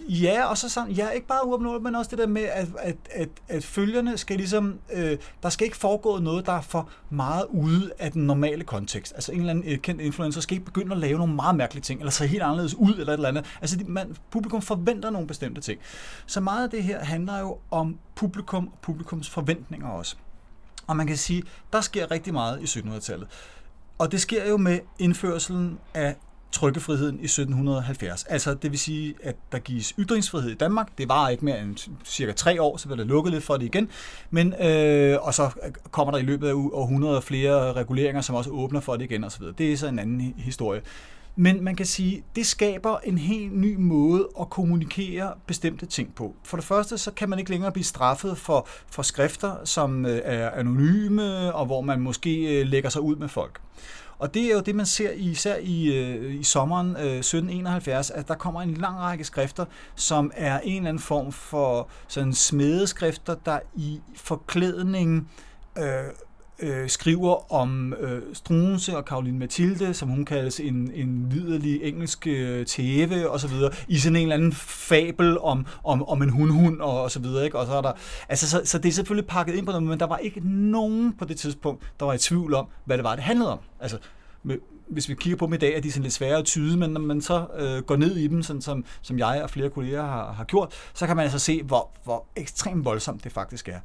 [0.09, 2.97] Ja, og så sådan, ja, ikke bare uopnåeligt, men også det der med, at, at,
[3.11, 7.45] at, at følgerne skal ligesom, øh, der skal ikke foregå noget, der er for meget
[7.51, 9.13] ude af den normale kontekst.
[9.15, 11.83] Altså en eller anden øh, kendt influencer skal ikke begynde at lave nogle meget mærkelige
[11.83, 13.47] ting, eller se helt anderledes ud, eller et eller andet.
[13.61, 15.81] Altså man, publikum forventer nogle bestemte ting.
[16.27, 20.17] Så meget af det her handler jo om publikum og publikums forventninger også.
[20.87, 23.29] Og man kan sige, der sker rigtig meget i 1700-tallet.
[23.99, 26.17] Og det sker jo med indførselen af
[26.55, 28.25] trykkefriheden i 1770.
[28.25, 30.99] Altså det vil sige, at der gives ytringsfrihed i Danmark.
[30.99, 33.67] Det var ikke mere end cirka tre år, så bliver det lukket lidt for det
[33.67, 33.89] igen.
[34.31, 35.51] Men, øh, og så
[35.91, 39.45] kommer der i løbet af århundreder flere reguleringer, som også åbner for det igen osv.
[39.59, 40.81] Det er så en anden historie.
[41.37, 46.35] Men man kan sige, det skaber en helt ny måde at kommunikere bestemte ting på.
[46.45, 50.21] For det første, så kan man ikke længere blive straffet for, for skrifter, som øh,
[50.25, 53.61] er anonyme, og hvor man måske øh, lægger sig ud med folk.
[54.25, 58.29] Og det er jo det, man ser især i, øh, i sommeren øh, 1771, at
[58.29, 63.35] der kommer en lang række skrifter, som er en eller anden form for sådan smedeskrifter,
[63.47, 65.31] der i forklædning
[65.79, 65.85] øh,
[66.59, 72.27] øh, skriver om øh, Strunse og Caroline Mathilde, som hun kaldes en, en liderlig engelsk
[72.27, 76.31] øh, tæve og så videre, i sådan en eller anden fabel om, om, om en
[76.31, 77.45] hundhund og, og så videre.
[77.45, 77.59] Ikke?
[77.59, 77.93] Og så, er der,
[78.29, 81.13] altså, så, så det er selvfølgelig pakket ind på noget, men der var ikke nogen
[81.13, 83.59] på det tidspunkt, der var i tvivl om, hvad det var, det handlede om.
[83.81, 83.99] Altså,
[84.43, 84.57] med,
[84.89, 86.91] hvis vi kigger på dem i dag, er de sådan lidt svære at tyde, men
[86.91, 90.03] når man så øh, går ned i dem, sådan som, som jeg og flere kolleger
[90.03, 93.79] har, har gjort, så kan man altså se, hvor, hvor ekstremt voldsomt det faktisk er.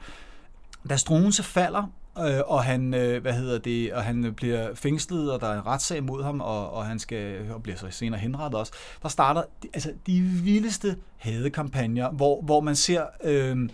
[0.90, 5.42] Da Strunse falder, øh, og han, øh, hvad hedder det, og han bliver fængslet, og
[5.42, 8.60] der er en retssag mod ham, og, og han skal og bliver så senere henrettet
[8.60, 8.74] også.
[9.04, 9.44] Der starter
[9.74, 13.70] altså de vildeste hadekampagner, hvor, hvor man ser øh,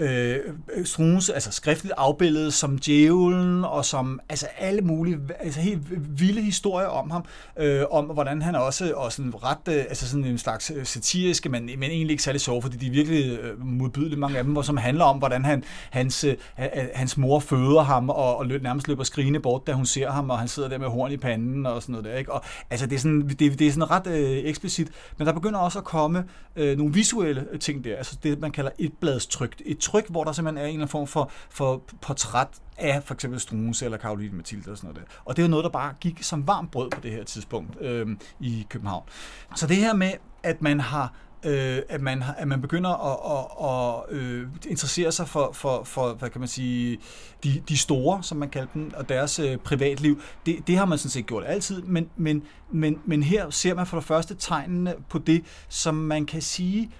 [0.00, 0.36] øh,
[0.84, 5.80] Struense, altså skriftligt afbildet som djævlen, og som altså alle mulige, altså helt
[6.20, 7.24] vilde historier om ham,
[7.58, 11.48] øh, om hvordan han også, og sådan ret, øh, altså sådan en slags øh, satiriske,
[11.48, 14.52] men, men egentlig ikke særlig sjove, fordi de er virkelig øh, modbydelige, mange af dem,
[14.52, 16.36] hvor som handler om, hvordan han, hans, øh,
[16.94, 20.30] hans mor føder ham, og, og løb, nærmest løber skrigende bort, da hun ser ham,
[20.30, 22.32] og han sidder der med horn i panden, og sådan noget der, ikke?
[22.32, 25.58] Og altså, det er sådan, det, det er sådan ret øh, eksplicit, men der begynder
[25.58, 26.24] også at komme
[26.56, 30.32] øh, nogle visuelle ting der, altså det, man kalder et bladstryk, et tryk, hvor der
[30.32, 34.36] simpelthen er en eller anden form for, for portræt af for eksempel Struense eller Karoline
[34.36, 35.14] Mathilde og sådan noget der.
[35.24, 37.80] Og det er jo noget, der bare gik som varmt brød på det her tidspunkt
[37.80, 38.06] øh,
[38.40, 39.04] i København.
[39.56, 41.14] Så det her med, at man har
[41.44, 46.14] øh, at, man, at man begynder at, at, at øh, interessere sig for, for, for,
[46.14, 46.98] hvad kan man sige,
[47.44, 50.20] de, de store, som man kalder dem, og deres øh, privatliv.
[50.46, 53.86] Det, det har man sådan set gjort altid, men, men, men, men her ser man
[53.86, 56.90] for det første tegnene på det, som man kan sige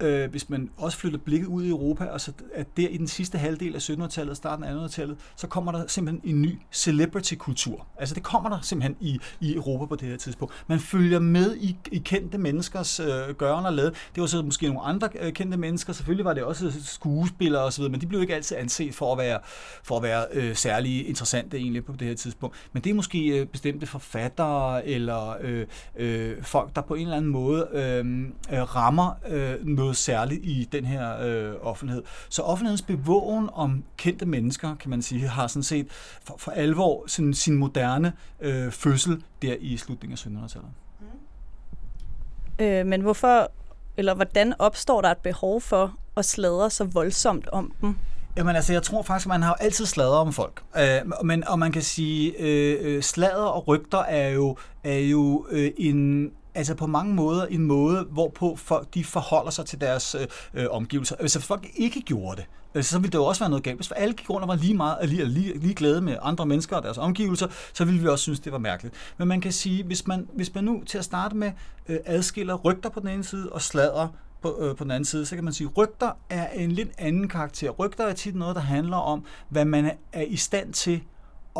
[0.00, 3.08] øh, hvis man også flytter blikket ud i Europa, og så at der i den
[3.08, 7.86] sidste halvdel af 1700-tallet og starten af 1800-tallet, så kommer der simpelthen en ny celebrity-kultur.
[7.98, 10.54] Altså det kommer der simpelthen i, i Europa på det her tidspunkt.
[10.66, 13.90] Man følger med i, i kendte menneskers øh, gøren og lade.
[14.14, 15.92] Det var så måske nogle andre øh, kendte mennesker.
[15.92, 19.38] Selvfølgelig var det også skuespillere osv., men de blev ikke altid anset for at være,
[19.82, 22.56] for at være øh, særlig interessante egentlig på det her tidspunkt.
[22.72, 27.16] Men det er måske øh, bestemte forfattere eller øh, øh, folk, der på en eller
[27.16, 32.02] anden måde øh, øh, rammer øh, noget noget særligt i den her øh, offentlighed.
[32.28, 35.86] Så offentlighedens bevågen om kendte mennesker, kan man sige, har sådan set
[36.24, 40.70] for, for alvor sin, sin moderne øh, fødsel der i slutningen af 1700-tallet.
[41.00, 42.64] Mm.
[42.64, 43.50] Øh, men hvorfor,
[43.96, 47.96] eller hvordan opstår der et behov for at sladre så voldsomt om dem?
[48.36, 50.62] Jamen altså, jeg tror faktisk, at man har altid sladret om folk.
[50.76, 55.46] Øh, men, og man kan sige, øh, øh slader og rygter er jo, er jo
[55.50, 60.14] øh, en altså på mange måder en måde, hvorpå folk de forholder sig til deres
[60.14, 61.16] øh, øh omgivelser.
[61.16, 63.76] Altså, hvis folk ikke gjorde det, øh, så ville det jo også være noget galt.
[63.76, 66.76] Hvis alle gik rundt og var lige meget lige, lige, lige glade med andre mennesker
[66.76, 68.94] og deres omgivelser, så ville vi også synes, det var mærkeligt.
[69.18, 71.52] Men man kan sige, hvis man, hvis man nu til at starte med
[71.88, 74.08] øh, adskiller rygter på den ene side og sladder
[74.42, 76.88] på, øh, på den anden side, så kan man sige, at rygter er en lidt
[76.98, 77.70] anden karakter.
[77.70, 81.02] Rygter er tit noget, der handler om, hvad man er i stand til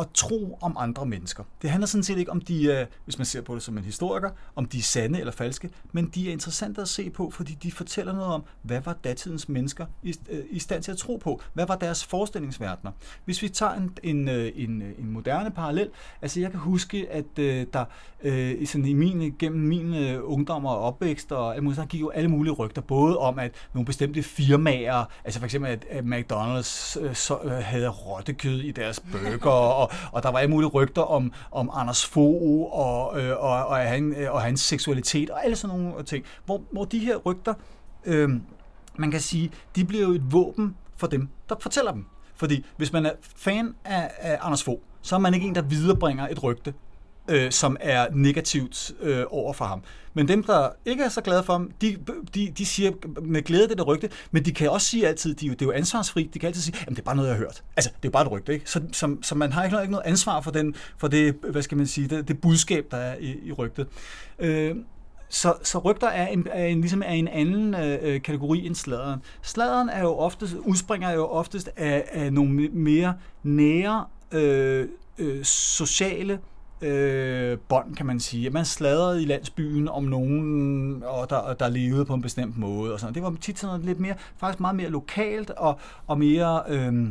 [0.01, 1.45] at tro om andre mennesker.
[1.63, 3.85] Det handler sådan set ikke om de er, hvis man ser på det som en
[3.85, 7.53] historiker, om de er sande eller falske, men de er interessante at se på, fordi
[7.63, 11.17] de fortæller noget om, hvad var datidens mennesker i, øh, i stand til at tro
[11.17, 11.41] på?
[11.53, 12.93] Hvad var deres forestillingsverdener?
[13.25, 15.91] Hvis vi tager en, en, øh, en, øh, en moderne parallel,
[16.23, 17.85] altså jeg kan huske, at øh, der
[18.23, 22.31] øh, sådan i min, gennem min øh, ungdom og opvækst, og der gik jo alle
[22.31, 27.15] mulige rygter, både om, at nogle bestemte firmaer, altså for eksempel, at, at McDonald's øh,
[27.15, 31.33] så, øh, havde rottekød i deres burger, og, og der var alle mulige rygter om,
[31.53, 35.79] om Anders Fogh og, øh, og, og, han, øh, og hans seksualitet, og alle sådan
[35.79, 37.55] nogle ting, hvor, hvor de her rygter,
[38.05, 38.31] øh,
[38.97, 42.07] man kan sige, de bliver jo et våben for dem, der fortæller dem.
[42.37, 45.63] Fordi hvis man er fan af, af Anders Fogh, så er man ikke en, der
[45.63, 46.75] viderebringer et rygte
[47.29, 49.83] øh, som er negativt øh, over for ham.
[50.15, 51.97] Men dem, der ikke er så glade for ham, de,
[52.35, 52.91] de, de siger
[53.23, 55.73] med glæde det der rygte, men de kan også sige altid, de, det er jo
[55.73, 57.65] ansvarsfri, de kan altid sige, at det er bare noget, jeg har hørt.
[57.77, 58.71] Altså, det er jo bare et rygte, ikke?
[58.71, 61.77] Så, så, så man har ikke, ikke noget ansvar for, den, for det, hvad skal
[61.77, 63.87] man sige, det, det budskab, der er i, i rygtet.
[64.39, 64.77] Øh,
[65.29, 69.21] så, så rygter er en, er en, ligesom er en anden øh, kategori end sladeren.
[69.43, 76.33] Sladeren er jo oftest, udspringer jo oftest af, af nogle mere nære øh, øh, sociale
[76.33, 76.39] øh,
[76.83, 78.51] Øh, bånd, kan man sige.
[78.51, 82.93] Man sladrede i landsbyen om nogen, og der, der levede på en bestemt måde.
[82.93, 83.15] Og sådan.
[83.15, 86.63] Det var tit sådan lidt mere, faktisk meget mere lokalt og, og mere...
[86.69, 87.09] Øh,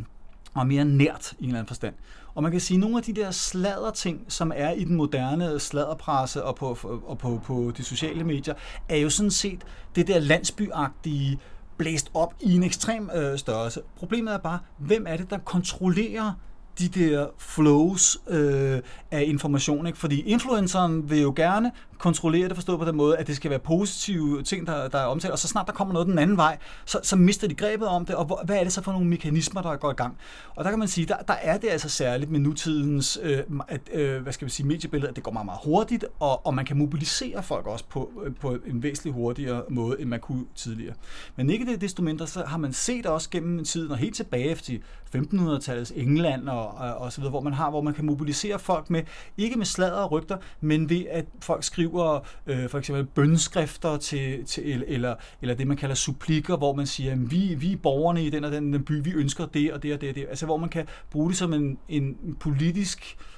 [0.56, 1.94] og mere nært i en eller anden forstand.
[2.36, 4.96] Og man kan sige, at nogle af de der sladder ting, som er i den
[4.96, 8.54] moderne sladderpresse og på, og på, på de sociale medier,
[8.90, 9.62] er jo sådan set
[9.96, 11.40] det der landsbyagtige,
[11.78, 13.82] blæst op i en ekstrem øh, størrelse.
[13.96, 16.34] Problemet er bare, hvem er det, der kontrollerer
[16.80, 18.80] de der flows øh,
[19.12, 19.88] af information.
[19.88, 20.00] Ikke?
[20.00, 23.60] Fordi influenceren vil jo gerne kontrollere det forstået på den måde, at det skal være
[23.60, 26.58] positive ting, der, der er omtalt, og så snart der kommer noget den anden vej,
[26.86, 29.08] så, så mister de grebet om det, og hvor, hvad er det så for nogle
[29.08, 30.18] mekanismer, der går i gang?
[30.56, 33.82] Og der kan man sige, der, der er det altså særligt med nutidens øh, at,
[33.94, 36.66] øh, hvad skal man sige, mediebillede, at det går meget, meget hurtigt, og, og man
[36.66, 40.96] kan mobilisere folk også på, øh, på en væsentlig hurtigere måde, end man kunne tidligere.
[41.36, 44.56] Men ikke det desto mindre, så har man set også gennem tiden, og helt tilbage
[44.56, 44.82] til
[45.16, 48.90] 1500-tallets England og, og, og så videre, hvor man har, hvor man kan mobilisere folk
[48.90, 49.04] med,
[49.38, 54.46] ikke med sladder og rygter, men ved at folk skriver øh, for eksempel bønskrifter til,
[54.46, 58.26] til, eller, eller det, man kalder supplikker, hvor man siger, at vi, vi er borgerne
[58.26, 60.26] i den og den, den by, vi ønsker det og det og det og det.
[60.30, 63.33] Altså hvor man kan bruge det som en, en politisk øh,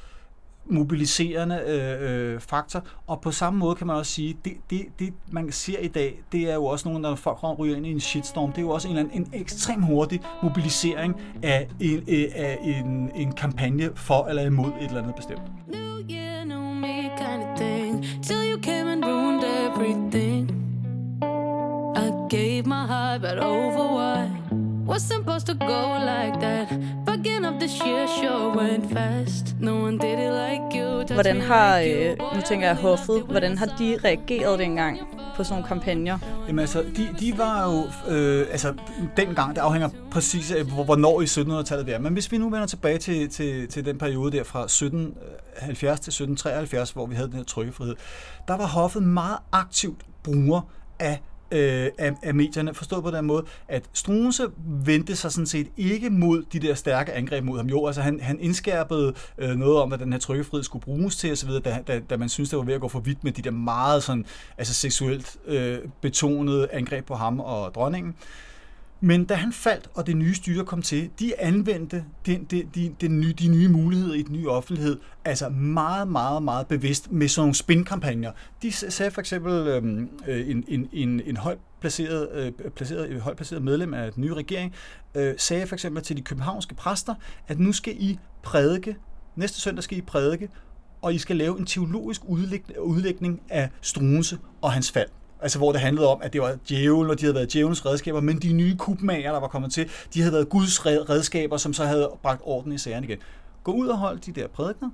[0.69, 2.83] mobiliserende øh, øh, faktor.
[3.07, 6.23] Og på samme måde kan man også sige, det, det, det man ser i dag,
[6.31, 8.69] det er jo også nogle, når folk ryger ind i en shitstorm, det er jo
[8.69, 13.89] også en, eller anden, en ekstrem hurtig mobilisering af en, øh, af en, en kampagne
[13.95, 15.41] for eller imod et eller andet bestemt.
[15.67, 20.51] New year, new me kind of thing, till you came and ruined everything.
[21.95, 24.29] I gave my heart, but over what?
[24.85, 26.67] Was supposed to go like that
[27.05, 31.79] but up the sheer show went fast No one did it like you Hvordan har,
[31.79, 34.99] øh, nu tænker jeg hoffet, hvordan har de reageret dengang
[35.35, 36.17] på sådan nogle kampagner?
[36.47, 38.73] Jamen altså, de, de var jo, øh, altså
[39.17, 41.99] dengang, det afhænger præcis af, hvornår i 1700-tallet det er.
[41.99, 46.09] Men hvis vi nu vender tilbage til, til, til den periode der fra 1770 til
[46.09, 47.95] 1773, hvor vi havde den her trykkefrihed,
[48.47, 50.61] der var hoffet meget aktivt bruger
[50.99, 54.47] af øh, af, af medierne, forstået på den måde, at Struense
[54.85, 57.67] vendte sig sådan set ikke mod de der stærke angreb mod ham.
[57.67, 61.31] Jo, altså han, han indskærpede øh, noget om, hvad den her trykkefrihed skulle bruges til
[61.31, 63.41] osv., da, da, da man synes det var ved at gå for vidt med de
[63.41, 64.25] der meget sådan,
[64.57, 68.15] altså seksuelt øh, betonede angreb på ham og dronningen.
[69.01, 72.95] Men da han faldt, og det nye styre kom til, de anvendte den, de, de,
[73.01, 77.27] de, nye, de nye muligheder i den nye offentlighed, altså meget, meget, meget bevidst med
[77.27, 78.31] sådan nogle spinkampagner.
[78.61, 83.37] De sagde for eksempel øhm, øh, en, en, en, en højt placeret, øh, placeret, højt
[83.37, 84.73] placeret medlem af den nye regering,
[85.15, 87.15] øh, sagde for eksempel til de københavnske præster,
[87.47, 88.95] at nu skal I prædike,
[89.35, 90.49] næste søndag skal I prædike,
[91.01, 92.21] og I skal lave en teologisk
[92.79, 95.09] udlægning af Struense og hans fald.
[95.41, 98.21] Altså hvor det handlede om, at det var djævel, og de havde været djævelens redskaber,
[98.21, 101.85] men de nye kubmager, der var kommet til, de havde været Guds redskaber, som så
[101.85, 103.17] havde bragt orden i sagerne igen.
[103.63, 104.89] Gå ud og hold de der prædikner,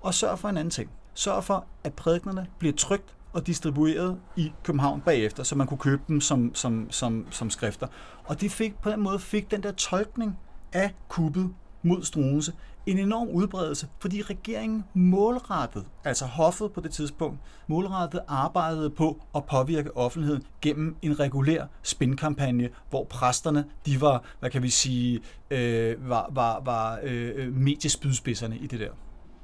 [0.00, 0.90] og sørg for en anden ting.
[1.14, 6.02] Sørg for, at prædiknerne bliver trygt og distribueret i København bagefter, så man kunne købe
[6.08, 7.86] dem som, som, som, som skrifter.
[8.24, 10.38] Og de fik, på den måde fik den der tolkning
[10.72, 11.50] af kuppet
[11.82, 12.52] mod Struense
[12.90, 19.44] en enorm udbredelse, fordi regeringen målrettet, altså hoffet på det tidspunkt, målrettet arbejdede på at
[19.44, 25.20] påvirke offentligheden gennem en regulær spinkampagne, hvor præsterne, de var, hvad kan vi sige,
[25.50, 28.90] øh, var, var, var øh, øh mediespydspidserne i det der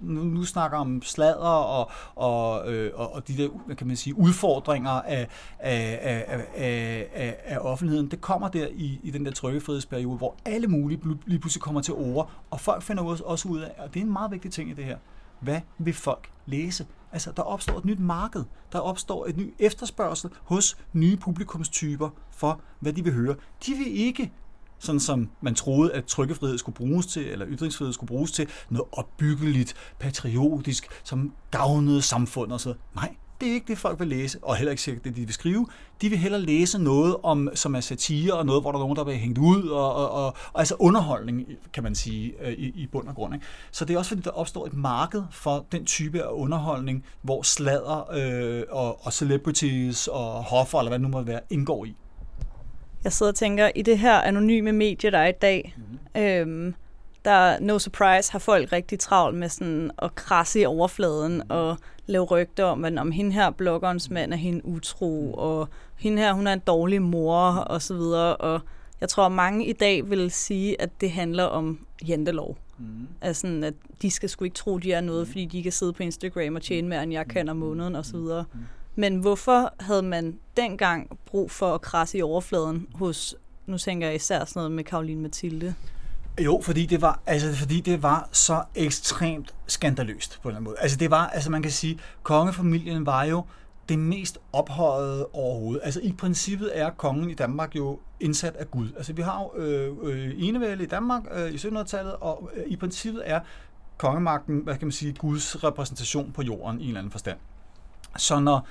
[0.04, 3.96] nu, nu snakker om sladder og, og, øh, og, og de der, hvad kan man
[3.96, 5.28] sige, udfordringer af,
[5.58, 10.34] af, af, af, af, af offentligheden, det kommer der i, i den der trykkefrihedsperiode, hvor
[10.44, 14.00] alle mulige lige pludselig kommer til ord, og folk finder også ud af, og det
[14.00, 14.96] er en meget vigtig ting i det her,
[15.40, 16.86] hvad vil folk læse?
[17.12, 18.44] Altså, der opstår et nyt marked.
[18.72, 23.34] Der opstår et ny efterspørgsel hos nye publikumstyper for, hvad de vil høre.
[23.66, 24.32] De vil ikke
[24.84, 28.88] sådan som man troede, at trykkefrihed skulle bruges til, eller ytringsfrihed skulle bruges til, noget
[28.92, 32.74] opbyggeligt, patriotisk, som gavnede samfundet og så.
[32.94, 35.34] Nej, det er ikke det, folk vil læse, og heller ikke sikkert det, de vil
[35.34, 35.66] skrive.
[36.00, 38.96] De vil hellere læse noget, om, som er satire, og noget, hvor der er nogen,
[38.96, 42.82] der bliver hængt ud, og, og, og, og altså underholdning, kan man sige, øh, i,
[42.82, 43.34] i bund og grund.
[43.34, 43.46] Ikke?
[43.70, 47.42] Så det er også, fordi der opstår et marked for den type af underholdning, hvor
[47.42, 51.96] sladder øh, og, og celebrities og hoffer, eller hvad det nu må være, indgår i.
[53.04, 56.22] Jeg sidder og tænker, i det her anonyme medie, der er i dag, mm-hmm.
[56.22, 56.74] øhm,
[57.24, 61.76] der no surprise har folk rigtig travlt med sådan at krasse i overfladen og
[62.06, 66.32] lave rygter om, at om hende her bloggerens mand er hende utro, og hende her,
[66.32, 68.36] hun er en dårlig mor, og så videre.
[68.36, 68.60] Og
[69.00, 72.58] jeg tror, mange i dag vil sige, at det handler om jantelov.
[72.78, 73.08] Mm.
[73.20, 76.02] Altså, at de skal sgu ikke tro, de er noget, fordi de kan sidde på
[76.02, 78.44] Instagram og tjene mere, end jeg kan om måneden, og så videre.
[78.52, 78.60] Mm.
[78.96, 83.34] Men hvorfor havde man dengang brug for at krasse i overfladen hos,
[83.66, 85.74] nu tænker jeg især sådan noget med Karoline Mathilde?
[86.40, 90.64] Jo, fordi det var, altså, fordi det var så ekstremt skandaløst på en eller anden
[90.64, 90.76] måde.
[90.80, 93.44] Altså det var, altså man kan sige, kongefamilien var jo
[93.88, 95.80] det mest ophøjede overhovedet.
[95.84, 98.88] Altså i princippet er kongen i Danmark jo indsat af Gud.
[98.96, 102.76] Altså vi har jo øh, øh, enevælde i Danmark øh, i 1700-tallet, og øh, i
[102.76, 103.40] princippet er
[103.96, 107.38] kongemagten, hvad kan man sige, Guds repræsentation på jorden i en eller anden forstand.
[108.16, 108.66] Så når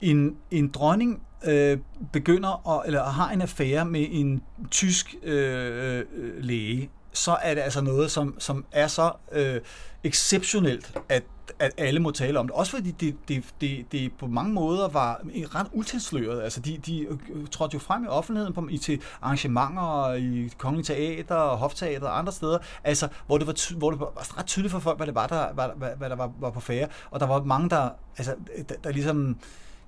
[0.00, 1.78] en, en dronning øh,
[2.12, 7.60] begynder at, eller har en affære med en tysk øh, øh, læge, så er det
[7.60, 9.60] altså noget, som, som er så øh,
[10.04, 11.22] exceptionelt, at,
[11.58, 12.56] at alle må tale om det.
[12.56, 15.20] Også fordi det, det, det, det på mange måder var
[15.54, 16.42] ret utilsløret.
[16.42, 20.94] Altså de, de øh, trådte jo frem i offentligheden på, i, til arrangementer i Kongelige
[20.94, 24.72] Teater og Hofteater og andre steder, altså, hvor, det var, hvor det var ret tydeligt
[24.72, 26.88] for folk, hvad det var, der, hvad, hvad, hvad der var, var på færre.
[27.10, 28.34] Og der var mange, der, altså,
[28.68, 29.36] der, der ligesom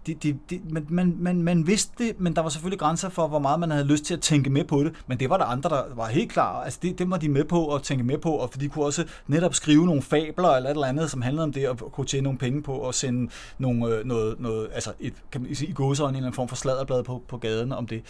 [0.06, 3.28] det, det, det, man, man, man, man vidste det, men der var selvfølgelig grænser for,
[3.28, 4.92] hvor meget man havde lyst til at tænke med på det.
[5.06, 6.62] Men det var der andre, der var helt klar.
[6.62, 8.84] Altså det, det var de med på at tænke med på, og for de kunne
[8.84, 12.06] også netop skrive nogle fabler eller et eller andet, som handlede om det, og kunne
[12.06, 15.68] tjene nogle penge på at sende nogle, øh, noget, noget, altså et, kan man sige,
[15.68, 18.02] i gåseøjne en eller anden form for sladderblad på, på gaden om det.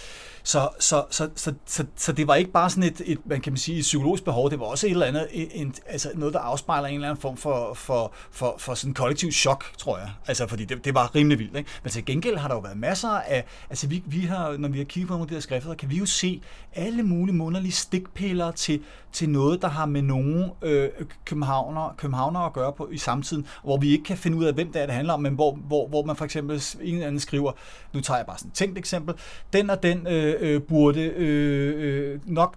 [0.42, 3.56] Så, så, så, så, så, så, det var ikke bare sådan et, et, man kan
[3.56, 6.88] sige, et psykologisk behov, det var også et eller andet, en, altså noget, der afspejler
[6.88, 10.10] en eller anden form for, for, for, for sådan kollektiv chok, tror jeg.
[10.26, 11.56] Altså fordi det, det var rimelig vildt.
[11.56, 11.70] Ikke?
[11.88, 14.68] Altså, men til gengæld har der jo været masser af, altså vi, vi har, når
[14.68, 16.42] vi har kigget på nogle af de her skrifter, kan vi jo se
[16.74, 18.80] alle mulige månederlige stikpiller til,
[19.12, 20.88] til noget, der har med nogle øh,
[21.24, 24.72] københavner, københavner at gøre på i samtiden, hvor vi ikke kan finde ud af, hvem
[24.72, 27.20] det er, det handler om, men hvor, hvor, hvor man for eksempel en eller anden
[27.20, 27.52] skriver,
[27.92, 29.14] nu tager jeg bare sådan et tænkt eksempel,
[29.52, 32.56] den og den øh, øh, burde øh, øh, nok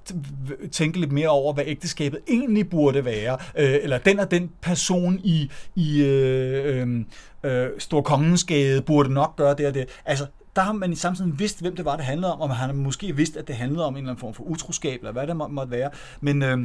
[0.71, 5.19] tænke lidt mere over, hvad ægteskabet egentlig burde være, øh, eller den og den person
[5.23, 7.05] i, i øh, øh,
[7.43, 9.85] øh, Storkongensgade burde nok gøre det og det.
[10.05, 10.25] Altså,
[10.55, 12.73] der har man i samtidig vidst, hvem det var, det handlede om, og man har
[12.73, 15.35] måske vidst, at det handlede om en eller anden form for utroskab, eller hvad det
[15.35, 15.89] må, måtte være.
[16.21, 16.57] Men, øh,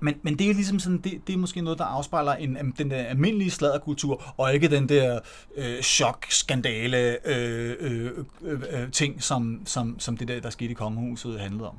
[0.00, 2.90] men, men det er ligesom sådan, det, det er måske noget, der afspejler en, den
[2.90, 5.18] der almindelige sladderkultur, og ikke den der
[5.56, 8.10] øh, chok-skandale øh, øh,
[8.42, 11.76] øh, øh, ting, som, som, som det der, der skete i kongehuset, handlede om.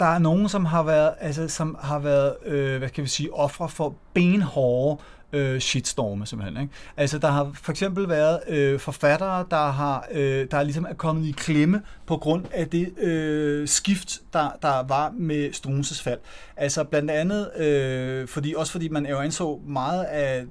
[0.00, 3.34] Der er nogen, som har været, altså, som har været øh, hvad kan vi sige,
[3.34, 6.62] ofre for benhårde øh, shitstorme simpelthen.
[6.62, 6.74] Ikke?
[6.96, 11.26] Altså der har for eksempel været øh, forfattere, der har øh, der ligesom er kommet
[11.26, 16.18] i klemme på grund af det øh, skift, der, der var med Struenses fald.
[16.56, 20.44] Altså blandt andet, øh, fordi, også fordi man jo anså meget af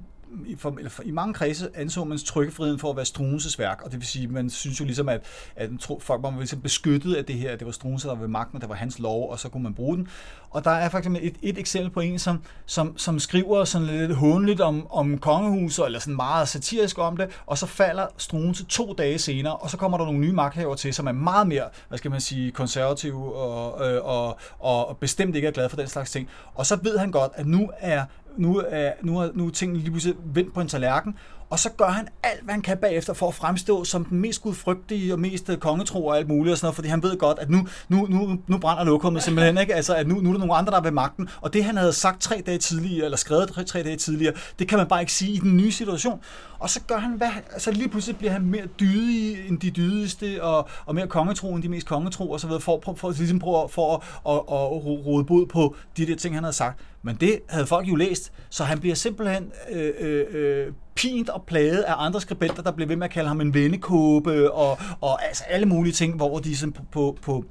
[0.46, 3.82] i, for, eller for, i mange kredse anså man trykkefriheden for at være Struenses værk,
[3.84, 5.24] og det vil sige, man synes jo ligesom, at,
[5.56, 5.70] at
[6.00, 8.60] folk var ligesom beskyttet af det her, at det var Struense, der var ved magten,
[8.60, 10.08] det var hans lov, og så kunne man bruge den.
[10.50, 14.16] Og der er faktisk et, et eksempel på en, som, som, som skriver sådan lidt
[14.16, 18.92] håndligt om, om kongehuset, eller sådan meget satirisk om det, og så falder Struense to
[18.92, 21.98] dage senere, og så kommer der nogle nye magthavere til, som er meget mere, hvad
[21.98, 26.10] skal man sige, konservative og, øh, og, og bestemt ikke er glad for den slags
[26.10, 26.28] ting.
[26.54, 28.04] Og så ved han godt, at nu er
[28.38, 31.14] nu er, nu er, nu er tingene lige pludselig vendt på en tallerken,
[31.50, 34.42] og så gør han alt, hvad han kan bagefter for at fremstå som den mest
[34.42, 37.38] gudfrygtige og mest øh, kongetro og alt muligt og sådan noget, fordi han ved godt,
[37.38, 39.74] at nu, nu, nu, nu brænder lokummet simpelthen, ikke?
[39.74, 41.76] Altså, at nu, nu er der nogle andre, der er ved magten, og det han
[41.76, 45.00] havde sagt tre dage tidligere, eller skrevet tre, tre dage tidligere, det kan man bare
[45.00, 46.20] ikke sige i den nye situation.
[46.58, 50.42] Og så gør han, hvad, altså lige pludselig bliver han mere dydig end de dydigste,
[50.42, 53.38] og, og mere kongetro end de mest kongetro, og så videre, for, for, for, ligesom
[53.38, 56.80] prøve for at, at, at, at rode bod på de der ting, han havde sagt.
[57.02, 61.42] Men det havde folk jo læst, så han bliver simpelthen øh, øh, øh, pint og
[61.46, 65.26] plaget af andre skribenter, der blev ved med at kalde ham en vennekåbe, og, og
[65.26, 67.44] altså alle mulige ting, hvor de sådan på, på, på,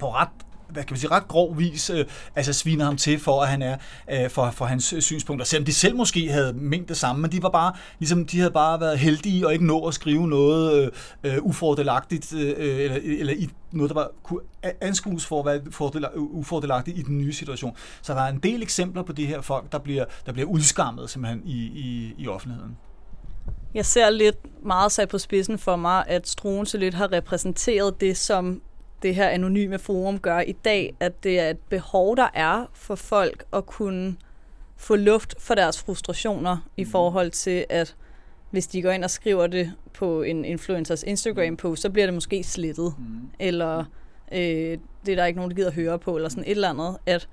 [0.00, 0.28] på ret
[0.72, 2.04] hvad kan man sige, ret grov vis øh,
[2.36, 3.76] altså sviner ham til for, at han er
[4.10, 5.46] øh, for, for hans øh, synspunkter.
[5.46, 8.50] Selvom de selv måske havde ment det samme, men de var bare, ligesom, de havde
[8.50, 13.32] bare været heldige og ikke nå at skrive noget øh, øh ufordelagtigt, øh, eller, eller
[13.32, 14.40] i noget, der var, kunne
[14.80, 17.76] anskues for at være fordel, ufordelagtigt i den nye situation.
[18.02, 21.10] Så der er en del eksempler på de her folk, der bliver, der bliver udskammet
[21.10, 22.76] simpelthen i, i, i offentligheden.
[23.74, 28.16] Jeg ser lidt meget sat på spidsen for mig, at Struense lidt har repræsenteret det,
[28.16, 28.62] som
[29.02, 32.94] det her anonyme forum gør i dag, at det er et behov, der er for
[32.94, 34.16] folk at kunne
[34.76, 36.62] få luft for deres frustrationer mm.
[36.76, 37.96] i forhold til, at
[38.50, 42.42] hvis de går ind og skriver det på en influencers Instagram-post, så bliver det måske
[42.44, 43.30] slettet, mm.
[43.38, 43.84] eller
[44.32, 46.96] øh, det er der ikke nogen, der gider høre på, eller sådan et eller andet,
[47.06, 47.28] at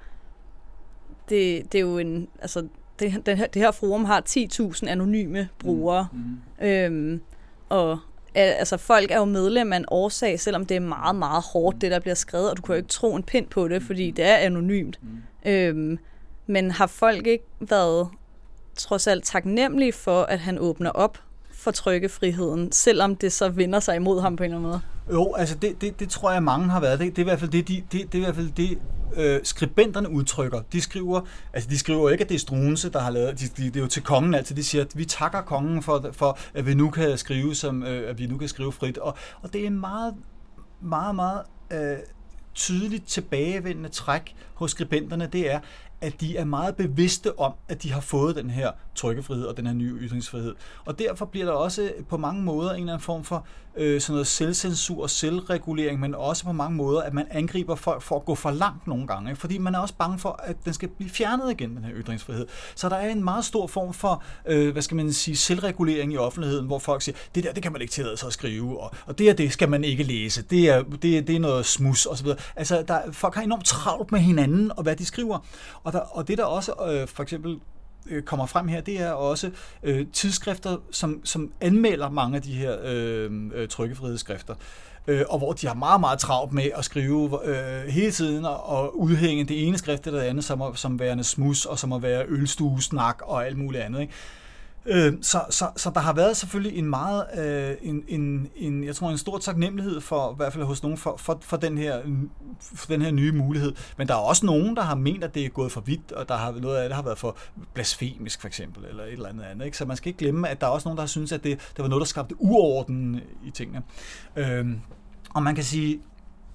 [1.30, 2.68] det, det er jo en, altså
[3.00, 6.20] det, den her, det her forum har 10.000 anonyme brugere, mm.
[6.60, 6.68] Mm.
[6.68, 7.22] Øhm,
[7.70, 8.00] og
[8.42, 11.92] altså folk er jo medlem af en årsag, selvom det er meget, meget hårdt, det
[11.92, 14.26] der bliver skrevet, og du kan jo ikke tro en pind på det, fordi det
[14.26, 15.00] er anonymt.
[15.02, 15.52] Mm.
[15.52, 16.00] Øhm,
[16.48, 18.10] men har folk ikke været
[18.76, 21.18] trods alt taknemmelige for, at han åbner op
[21.60, 24.82] for trykkefriheden, selvom det så vender sig imod ham på en eller anden måde?
[25.12, 27.00] Jo, altså det, det, det tror jeg, mange har været.
[27.00, 28.78] Det, det er i hvert fald det, de, det, det, er i hvert fald det
[29.16, 30.62] øh, skribenterne udtrykker.
[30.74, 31.22] De skriver,
[31.54, 33.80] altså de skriver ikke, at det er Strunse, der har lavet, de, de, det er
[33.80, 36.90] jo til kongen altid, de siger, at vi takker kongen for, for at vi nu
[36.90, 38.98] kan skrive, som, øh, at vi nu kan skrive frit.
[38.98, 40.16] Og, og det er meget,
[40.82, 41.42] meget, meget
[41.72, 41.98] øh,
[42.56, 45.60] tydeligt tilbagevendende træk hos skribenterne, det er,
[46.02, 49.66] at de er meget bevidste om, at de har fået den her trykkefrihed og den
[49.66, 50.56] her nye ytringsfrihed.
[50.86, 53.46] Og derfor bliver der også på mange måder en eller anden form for
[53.78, 58.02] øh, sådan noget selvcensur og selvregulering, men også på mange måder, at man angriber folk
[58.02, 60.74] for at gå for langt nogle gange, fordi man er også bange for, at den
[60.74, 62.48] skal blive fjernet igen, den her ytringsfrihed.
[62.76, 66.18] Så der er en meget stor form for, øh, hvad skal man sige, selvregulering i
[66.18, 68.92] offentligheden, hvor folk siger, det der, det kan man ikke tillade sig at skrive, og,
[69.06, 72.06] og det her, det skal man ikke læse, det er, det, det er noget smus
[72.06, 72.28] osv.
[72.56, 75.40] Altså, der, folk har enormt travlt med hinanden og hvad de skriver.
[75.84, 77.60] Og, der, og det der også øh, for eksempel
[78.10, 79.52] øh, kommer frem her, det er også
[79.84, 84.56] øh, tidsskrifter, som, som anmelder mange af de her øh, øh trykkefrihedsskrifter.
[85.08, 88.70] Øh, og hvor de har meget, meget travlt med at skrive øh, hele tiden og,
[88.70, 92.02] og udhænge det ene skrift eller det andet, som, som værende smus og som at
[92.02, 94.02] være ølstuesnak og alt muligt andet.
[94.02, 94.14] Ikke?
[94.86, 98.96] Øh, så, så, så der har været selvfølgelig en meget, øh, en, en, en, jeg
[98.96, 102.02] tror en stor taknemmelighed for, i hvert fald hos nogen, for, for, for, den her,
[102.60, 103.74] for den her nye mulighed.
[103.98, 106.30] Men der er også nogen, der har ment, at det er gået for vidt, og
[106.30, 107.38] der har noget af det har været for
[107.74, 109.66] blasfemisk for eksempel, eller et eller andet andet.
[109.66, 109.78] Ikke?
[109.78, 111.60] Så man skal ikke glemme, at der er også nogen, der har synes, at det,
[111.76, 113.82] det var noget, der skabte uorden i tingene.
[114.36, 114.68] Øh,
[115.34, 116.00] og man kan sige,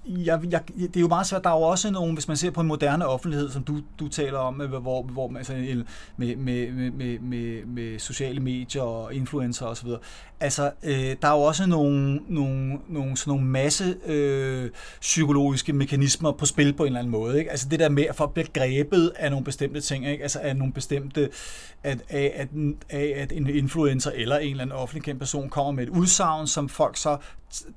[0.07, 1.43] jeg, jeg, det er jo meget svært.
[1.43, 4.07] Der er jo også nogle, hvis man ser på en moderne offentlighed, som du, du
[4.07, 5.53] taler om, hvor, hvor man, altså,
[6.17, 9.89] med, med, med, med, med sociale medier og influencer osv.,
[10.39, 14.69] altså, øh, der er jo også nogle, nogle, nogle, sådan nogle masse øh,
[15.01, 17.39] psykologiske mekanismer på spil på en eller anden måde.
[17.39, 17.51] Ikke?
[17.51, 20.23] Altså det der med, at folk bliver grebet af nogle bestemte ting, ikke?
[20.23, 21.29] altså af nogle bestemte,
[21.83, 22.47] at, af, at,
[22.89, 26.47] af, at en influencer eller en eller anden offentlig kendt person kommer med et udsagn,
[26.47, 27.17] som folk så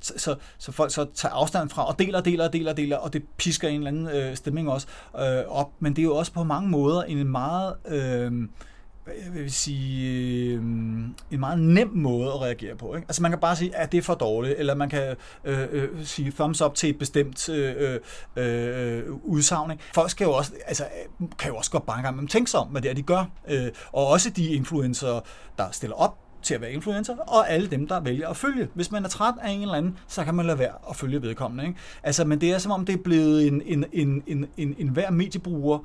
[0.01, 3.69] så, så folk så tager afstand fra og deler, deler, deler, deler, og det pisker
[3.69, 4.87] en eller anden øh, stemning også
[5.19, 5.71] øh, op.
[5.81, 8.33] Men det er jo også på mange måder en meget, øh,
[9.25, 10.63] jeg vil sige, øh,
[11.31, 12.95] en meget nem måde at reagere på.
[12.95, 13.07] Ikke?
[13.09, 15.89] Altså man kan bare sige, at det er for dårligt, eller man kan øh, øh,
[16.05, 18.01] sige thumbs up til et bestemt øh,
[18.37, 19.71] øh, øh udsagn.
[19.71, 19.85] Ikke?
[19.95, 20.85] Folk skal jo også, altså,
[21.39, 23.31] kan jo også godt bare en gang tænke sig om, hvad det er, de gør.
[23.49, 25.21] Øh, og også de influencer,
[25.59, 28.69] der stiller op til at være influencer, og alle dem, der vælger at følge.
[28.75, 31.23] Hvis man er træt af en eller anden, så kan man lade være at følge
[31.23, 31.67] vedkommende.
[31.67, 31.79] Ikke?
[32.03, 34.89] Altså, men det er som om, det er blevet en, en, en, en, en, en
[34.89, 35.85] hver mediebruger, øh,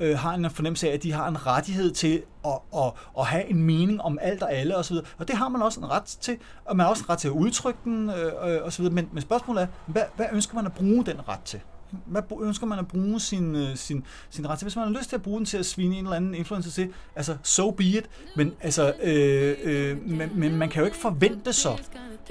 [0.00, 3.50] øh, har en fornemmelse af, at de har en rettighed til at, at, at have
[3.50, 4.96] en mening om alt og alle osv.
[5.18, 7.28] Og det har man også en ret til, og man har også en ret til
[7.28, 8.90] at udtrykke den øh, øh osv.
[8.90, 11.60] Men, men spørgsmålet er, hvad, hvad ønsker man at bruge den ret til?
[12.06, 14.64] Hvad ønsker man at bruge sin, øh, sin, sin ret til?
[14.64, 16.70] Hvis man har lyst til at bruge den til at svine en eller anden influencer
[16.70, 20.98] til, altså so be it, men, altså, øh, øh, men, men man kan jo ikke
[20.98, 21.82] forvente så,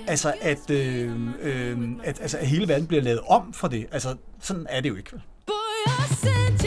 [0.08, 1.12] altså, at, øh,
[1.42, 3.88] øh, at, altså, at hele verden bliver lavet om for det.
[3.92, 5.12] Altså, sådan er det jo ikke.
[5.46, 6.63] Boy,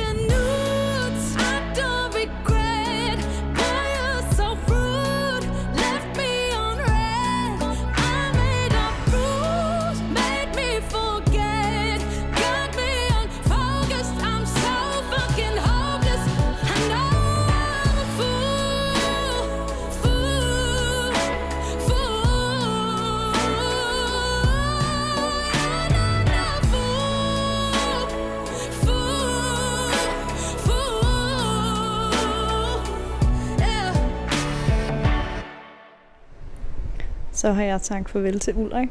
[37.47, 38.89] Så har jeg sagt farvel til Ulrik.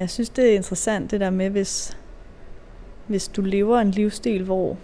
[0.00, 1.98] Jeg synes, det er interessant det der med, hvis,
[3.06, 4.76] hvis du lever en livsstil, hvor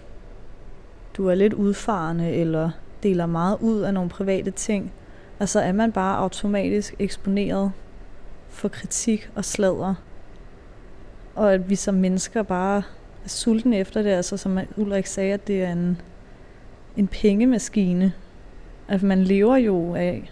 [1.17, 2.69] du er lidt udfarende, eller
[3.03, 4.91] deler meget ud af nogle private ting,
[5.39, 7.71] og så er man bare automatisk eksponeret
[8.49, 9.95] for kritik og sladder.
[11.35, 12.77] Og at vi som mennesker bare
[13.23, 16.01] er sultne efter det, altså som Ulrik sagde, at det er en,
[16.97, 18.13] en pengemaskine.
[18.87, 20.31] At man lever jo af,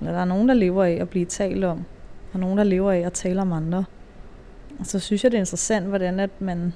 [0.00, 1.84] der er nogen, der lever af at blive talt om,
[2.32, 3.84] og nogen, der lever af at tale om andre.
[4.78, 6.72] Og så synes jeg, det er interessant, hvordan at man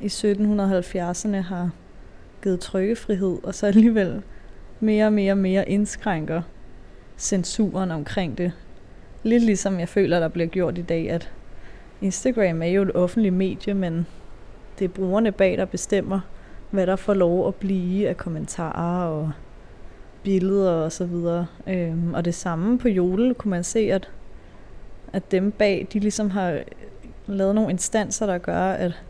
[0.00, 1.70] i 1770'erne har
[2.42, 4.22] givet trykkefrihed, og så alligevel
[4.80, 6.42] mere og mere og mere indskrænker
[7.18, 8.52] censuren omkring det.
[9.22, 11.32] Lidt ligesom jeg føler, der bliver gjort i dag, at
[12.00, 14.06] Instagram er jo et offentligt medie, men
[14.78, 16.20] det er brugerne bag, der bestemmer,
[16.70, 19.32] hvad der får lov at blive af kommentarer og
[20.26, 21.46] billeder og så videre.
[21.66, 24.10] Øhm, og det samme på Jodel kunne man se, at,
[25.12, 26.62] at dem bag, de ligesom har
[27.26, 29.02] lavet nogle instanser, der gør, at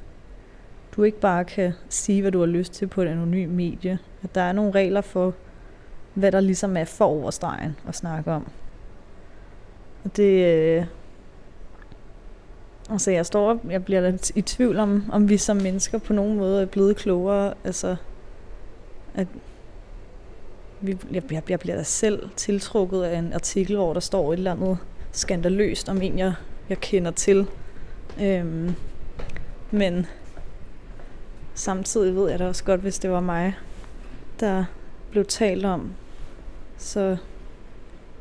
[0.96, 3.98] du ikke bare kan sige, hvad du har lyst til på et anonymt medie.
[4.22, 5.34] At der er nogle regler for,
[6.14, 8.48] hvad der ligesom er for overstregen at snakke om.
[10.04, 10.44] Og det...
[10.46, 10.86] Øh,
[12.90, 16.36] altså jeg står jeg bliver lidt i tvivl om, om vi som mennesker på nogen
[16.36, 17.54] måde er blevet klogere.
[17.64, 17.96] Altså,
[19.14, 19.26] at
[20.80, 24.52] vi, jeg, jeg, bliver da selv tiltrukket af en artikel, hvor der står et eller
[24.52, 24.78] andet
[25.12, 26.34] skandaløst om en, jeg,
[26.68, 27.46] jeg kender til.
[28.20, 28.74] Øhm,
[29.70, 30.06] men
[31.54, 33.54] samtidig ved jeg da også godt, hvis det var mig,
[34.40, 34.64] der
[35.10, 35.92] blev talt om,
[36.78, 37.16] så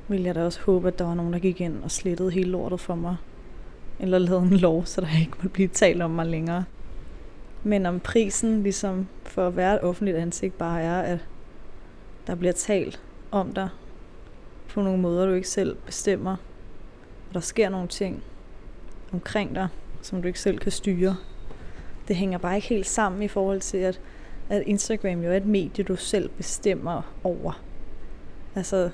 [0.07, 2.49] ville jeg da også håbe, at der var nogen, der gik ind og slettede hele
[2.49, 3.15] lortet for mig.
[3.99, 6.63] Eller lavede en lov, så der ikke måtte blive talt om mig længere.
[7.63, 11.19] Men om prisen ligesom for at være et offentligt ansigt bare er, at
[12.27, 13.01] der bliver talt
[13.31, 13.69] om dig
[14.69, 16.35] på nogle måder, du ikke selv bestemmer.
[17.27, 18.23] Og der sker nogle ting
[19.13, 19.67] omkring dig,
[20.01, 21.15] som du ikke selv kan styre.
[22.07, 24.01] Det hænger bare ikke helt sammen i forhold til, at,
[24.49, 27.61] at Instagram jo er et medie, du selv bestemmer over.
[28.55, 28.89] Altså,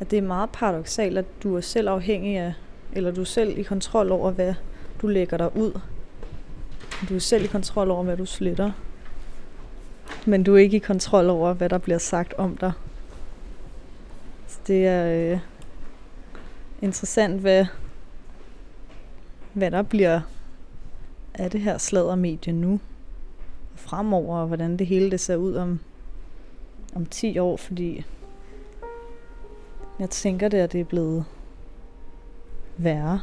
[0.00, 2.54] at det er meget paradoxalt, at du er selv afhængig af,
[2.92, 4.54] eller du er selv i kontrol over, hvad
[5.02, 5.80] du lægger dig ud.
[7.08, 8.72] Du er selv i kontrol over, hvad du sletter.
[10.26, 12.72] Men du er ikke i kontrol over, hvad der bliver sagt om dig.
[14.46, 15.40] Så det er øh,
[16.82, 17.66] interessant, hvad,
[19.52, 20.20] hvad der bliver
[21.34, 22.80] af det her sladdermedie nu
[23.72, 25.80] og fremover, og hvordan det hele det ser ud om,
[26.94, 28.04] om 10 år, fordi
[29.98, 31.24] jeg tænker det, at det er blevet
[32.76, 33.20] værre.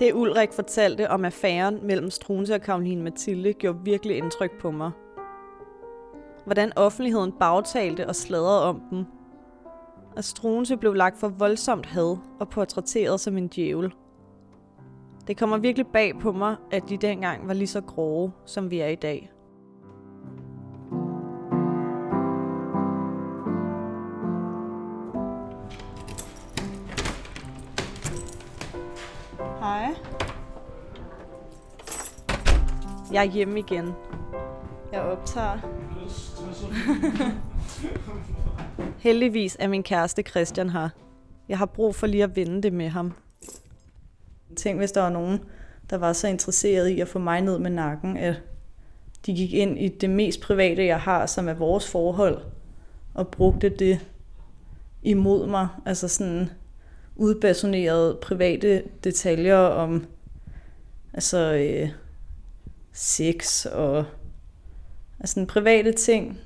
[0.00, 4.90] Det Ulrik fortalte om affæren mellem Strunse og Karoline Mathilde gjorde virkelig indtryk på mig.
[6.44, 9.04] Hvordan offentligheden bagtalte og sladrede om dem.
[10.16, 13.92] At Strunse blev lagt for voldsomt had og portrætteret som en djævel.
[15.26, 18.80] Det kommer virkelig bag på mig, at de dengang var lige så grove, som vi
[18.80, 19.30] er i dag.
[33.12, 33.92] Jeg er hjemme igen.
[34.92, 35.58] Jeg optager.
[38.98, 40.88] Heldigvis er min kæreste Christian her.
[41.48, 43.12] Jeg har brug for lige at vende det med ham.
[44.56, 45.40] Tænk, hvis der var nogen,
[45.90, 48.34] der var så interesseret i at få mig ned med nakken, at
[49.26, 52.38] de gik ind i det mest private, jeg har, som er vores forhold,
[53.14, 54.06] og brugte det
[55.02, 55.68] imod mig.
[55.86, 56.50] Altså sådan
[57.16, 60.06] udbasonerede private detaljer om
[61.12, 61.90] altså øh,
[62.92, 64.04] sex og
[65.20, 66.38] altså en private ting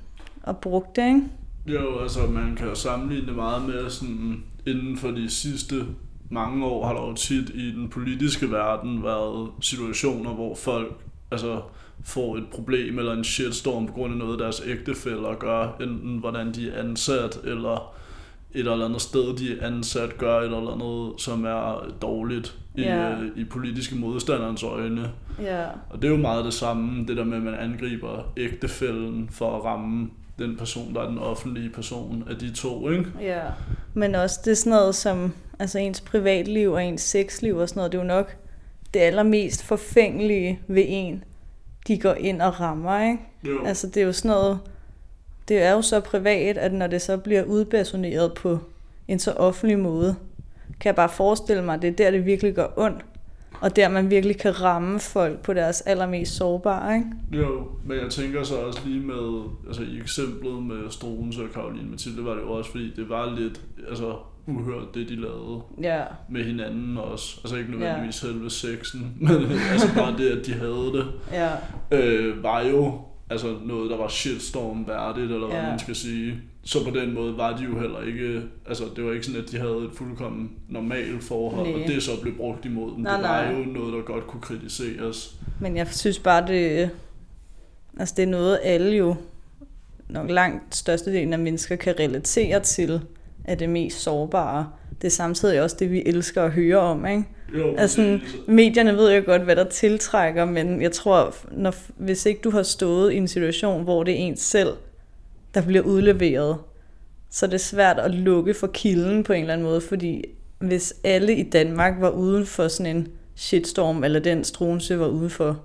[0.43, 1.21] og brugt det, ikke?
[1.67, 5.85] Jo, altså man kan jo sammenligne det meget med sådan inden for de sidste
[6.29, 10.93] mange år har der jo tit i den politiske verden været situationer, hvor folk
[11.31, 11.61] altså,
[12.03, 16.53] får et problem eller en shitstorm på grund af noget, deres ægtefælder gør, enten hvordan
[16.53, 17.95] de er ansat, eller
[18.55, 22.81] et eller andet sted, de er ansat, gør et eller andet, som er dårligt i,
[22.81, 23.11] Ja.
[23.11, 25.11] øh, i politiske modstanderens øjne.
[25.41, 25.63] Ja.
[25.89, 29.57] Og det er jo meget det samme, det der med, at man angriber ægtefælden for
[29.57, 33.05] at ramme den person, der er den offentlige person af de to, ikke?
[33.21, 33.41] Ja.
[33.93, 37.79] Men også det er sådan noget som altså ens privatliv og ens sexliv og sådan
[37.79, 38.35] noget, det er jo nok
[38.93, 41.23] det allermest forfængelige ved en,
[41.87, 43.17] de går ind og rammer, ikke?
[43.47, 43.65] Jo.
[43.65, 44.59] Altså det er jo sådan noget,
[45.47, 48.59] det er jo så privat, at når det så bliver udbasoneret på
[49.07, 50.15] en så offentlig måde,
[50.79, 53.05] kan jeg bare forestille mig, at det er der, det virkelig gør ondt.
[53.61, 57.07] Og der man virkelig kan ramme folk på deres allermest sårbare, ikke?
[57.31, 61.89] Jo, men jeg tænker så også lige med, altså i eksemplet med Struens og Karoline
[61.89, 64.15] Mathilde, var det jo også fordi, det var lidt, altså
[64.47, 66.01] uhørt, det de lavede Ja.
[66.29, 67.39] med hinanden også.
[67.43, 68.27] Altså ikke nødvendigvis ja.
[68.27, 69.31] selve sexen, men
[69.71, 71.49] altså bare det, at de havde det, Ja.
[71.91, 72.99] øh, var jo
[73.29, 75.69] altså noget, der var shitstorm værdigt, eller hvad Ja.
[75.69, 76.33] man skal sige.
[76.63, 79.51] Så på den måde var de jo heller ikke, altså det var ikke sådan, at
[79.51, 81.81] de havde et fuldkommen normalt forhold, Nej.
[81.83, 82.99] og det så blev brugt imod dem.
[83.03, 83.59] Nej, det var nej.
[83.59, 85.35] jo noget, der godt kunne kritiseres.
[85.61, 86.89] Men jeg synes bare, det,
[87.99, 89.15] altså det er noget, alle jo,
[90.09, 93.01] nok langt størstedelen af mennesker kan relatere til,
[93.43, 94.69] er det mest sårbare.
[95.01, 97.23] Det er samtidig også det, vi elsker at høre om, ikke?
[97.53, 102.25] Jo, Altså, sådan, medierne ved jo godt, hvad der tiltrækker, men jeg tror, når, hvis
[102.25, 104.73] ikke du har stået i en situation, hvor det er ens selv,
[105.53, 106.57] der bliver udleveret,
[107.29, 110.25] så er det svært at lukke for kilden på en eller anden måde, fordi
[110.59, 115.29] hvis alle i Danmark var uden for sådan en shitstorm, eller den Struense var ude
[115.29, 115.59] for,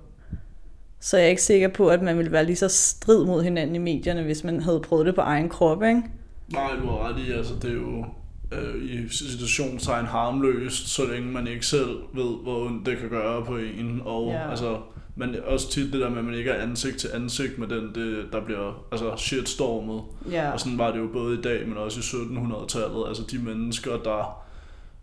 [0.99, 3.75] så er jeg ikke sikker på, at man ville være lige så strid mod hinanden
[3.75, 6.01] i medierne, hvis man havde prøvet det på egen krop, ikke?
[6.53, 8.05] Nej, du har ret i, altså det er jo
[8.51, 13.45] øh, i situationstegn harmløst, så længe man ikke selv ved, hvor ondt det kan gøre
[13.45, 14.01] på en.
[14.05, 14.49] Og Ja.
[14.49, 14.77] altså,
[15.15, 17.91] men også tit det der med, at man ikke er ansigt til ansigt med den,
[17.95, 20.01] det, der bliver altså shitstormet.
[20.31, 20.51] Ja.
[20.51, 23.07] Og sådan var det jo både i dag, men også i 1700-tallet.
[23.07, 24.43] Altså de mennesker, der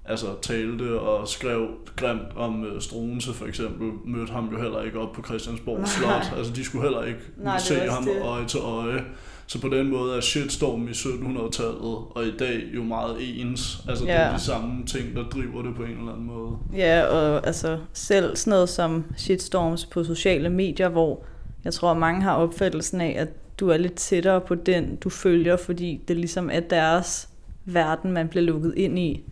[0.05, 4.99] altså, talte og skrev grimt om øh, Struense for eksempel, mødte ham jo heller ikke
[5.01, 5.87] op på Christiansborg Nej.
[5.89, 6.39] Slot.
[6.39, 8.23] Altså de skulle heller ikke Nej, se ham det.
[8.23, 9.05] øje til øje.
[9.49, 13.85] Så på den måde er shitstorm i 1700-tallet og i dag jo meget ens.
[13.89, 14.17] Altså det Ja.
[14.17, 16.51] er de samme ting, der driver det på en eller anden måde.
[16.77, 21.23] Ja, og altså selv sådan noget som shitstorms på sociale medier, hvor
[21.65, 23.29] jeg tror, mange har opfattelsen af, at
[23.61, 27.29] du er lidt tættere på den, du følger, fordi det ligesom er deres
[27.65, 29.25] verden, man bliver lukket ind i.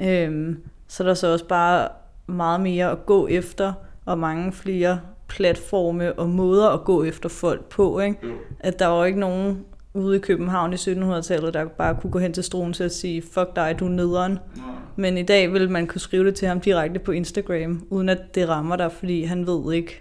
[0.00, 1.88] Øhm, så er der så også bare
[2.26, 3.72] meget mere at gå efter,
[4.04, 8.00] og mange flere platforme og måder at gå efter folk på.
[8.00, 8.18] Ikke?
[8.60, 9.64] At der var ikke nogen
[9.94, 13.56] ude i København i 1700-tallet, der bare kunne gå hen til Struens og sige, fuck
[13.56, 14.32] dig, du er nederen.
[14.32, 14.66] Nej.
[14.96, 18.34] Men i dag vil man kunne skrive det til ham direkte på Instagram, uden at
[18.34, 20.00] det rammer dig, fordi han ved ikke,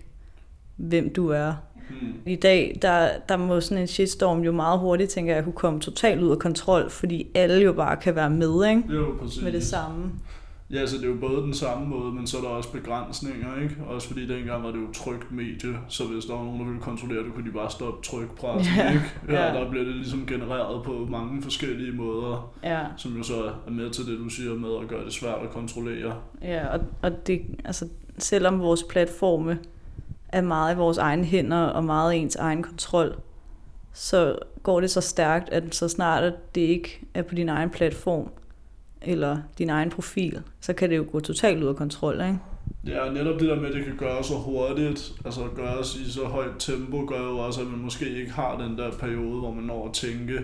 [0.76, 1.54] hvem du er.
[1.90, 2.14] Hmm.
[2.26, 5.80] I dag, der, der må sådan en shitstorm jo meget hurtigt, tænker jeg, kunne komme
[5.80, 8.84] totalt ud af kontrol, fordi alle jo bare kan være med, ikke?
[8.90, 9.44] Jo, præcis.
[9.44, 10.12] Med det samme.
[10.72, 13.62] Ja, så det er jo både den samme måde, men så er der også begrænsninger,
[13.62, 13.76] ikke?
[13.88, 16.82] Også fordi dengang var det jo trygt medie, så hvis der var nogen, der ville
[16.82, 19.04] kontrollere det, kunne de bare stoppe trykpressen, Ja, ikke?
[19.30, 19.60] Ja, ja.
[19.60, 23.90] der bliver det ligesom genereret på mange forskellige måder, Ja, som jo så er med
[23.90, 26.16] til det, du siger med at gøre det svært at kontrollere.
[26.42, 27.88] ja og, og det, altså,
[28.18, 29.60] selvom vores platforme
[30.30, 33.16] er meget i vores egne hænder og meget i ens egen kontrol,
[33.94, 37.70] så går det så stærkt, at så snart at det ikke er på din egen
[37.70, 38.30] platform,
[39.04, 42.38] eller din egen profil, så kan det jo gå totalt ud af kontrol, ikke?
[42.88, 46.24] Ja, netop det der med, at det kan gøres så hurtigt, altså gøres i så
[46.26, 49.64] højt tempo, gør jo også, at man måske ikke har den der periode, hvor man
[49.64, 50.40] når at tænke,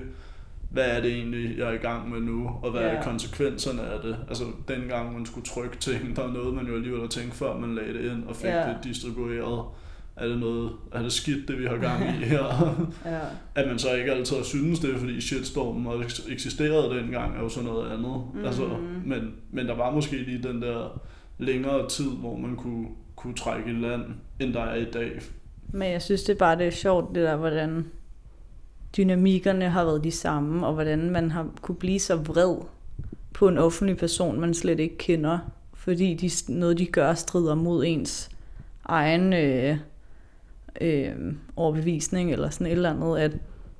[0.72, 2.88] hvad er det egentlig, jeg er i gang med nu, og hvad Ja.
[2.88, 4.16] er konsekvenserne af det?
[4.30, 7.58] Altså, dengang man skulle trykke ting, der er noget, man jo alligevel har tænkt, før
[7.58, 8.68] man lagde det ind og fik Ja.
[8.68, 9.64] det distribueret.
[10.20, 12.44] Er det noget, er det skidt, det vi har gang i her?
[13.06, 13.20] Ja.
[13.56, 17.50] at man så ikke altid har synes det, fordi shitstormen også eksisterede dengang, er jo
[17.50, 18.24] så noget andet.
[18.34, 18.40] Mhm.
[18.40, 18.46] Mm.
[18.46, 18.64] Altså,
[19.06, 21.02] men, men der var måske lige den der
[21.38, 24.02] længere tid, hvor man kunne, kunne trække i land,
[24.40, 25.22] end der er i dag.
[25.74, 27.86] Men jeg synes det er bare, det er sjovt, det der, hvordan
[28.98, 32.56] dynamikkerne har været de samme, og hvordan man har kunne blive så vred
[33.34, 35.40] på en offentlig person, man slet ikke kender,
[35.74, 38.30] fordi de, noget, de gør, strider mod ens
[38.86, 39.78] egen øh,
[40.82, 43.38] øh, overbevisning, eller sådan et eller andet, at,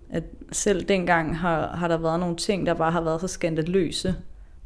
[0.10, 4.16] at selv dengang har, har der været nogle ting, der bare har været så skandaløse,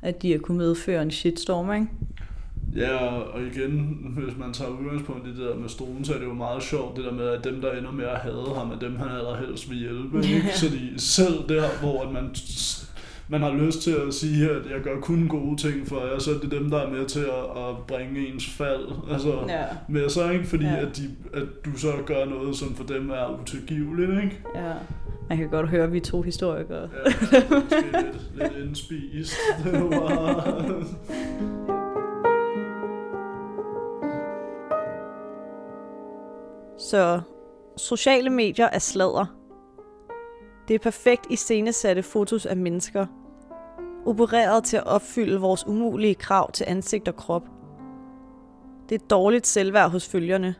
[0.02, 1.88] at de har kunne medføre en shitstorm, ikke?
[2.76, 6.26] Ja, og igen, hvis man tager udgangspunkt i det der med stolen, så er det
[6.26, 8.80] jo meget sjovt, det der med, at dem, der ender med at hade ham, er
[8.80, 10.18] dem, han allerhelst vil hjælpe.
[10.18, 10.50] Ikke?
[10.54, 12.36] Så de, selv der, hvor at man,
[13.34, 16.32] man har lyst til at sige, at jeg gør kun gode ting for jer, så
[16.32, 19.64] er det dem, der er med til at, at bringe ens fald altså, Ja.
[19.90, 20.46] med sig, ikke?
[20.46, 20.76] fordi Ja.
[20.86, 21.04] at, de,
[21.34, 24.24] at du så gør noget, som for dem er utilgiveligt.
[24.24, 24.42] Ikke?
[24.56, 24.74] Ja.
[25.30, 26.90] Man kan godt høre, at vi er to historikere.
[27.06, 27.10] Ja,
[27.50, 29.36] måske lidt, lidt indspist.
[29.64, 30.84] Det var
[36.78, 37.22] Så
[37.78, 39.26] sociale medier er sladder.
[40.68, 43.06] Det er perfekt iscenesatte fotos af mennesker.
[44.06, 47.44] Opereret til at opfylde vores umulige krav til ansigt og krop.
[48.90, 50.56] Det er dårligt selvværd hos følgerne.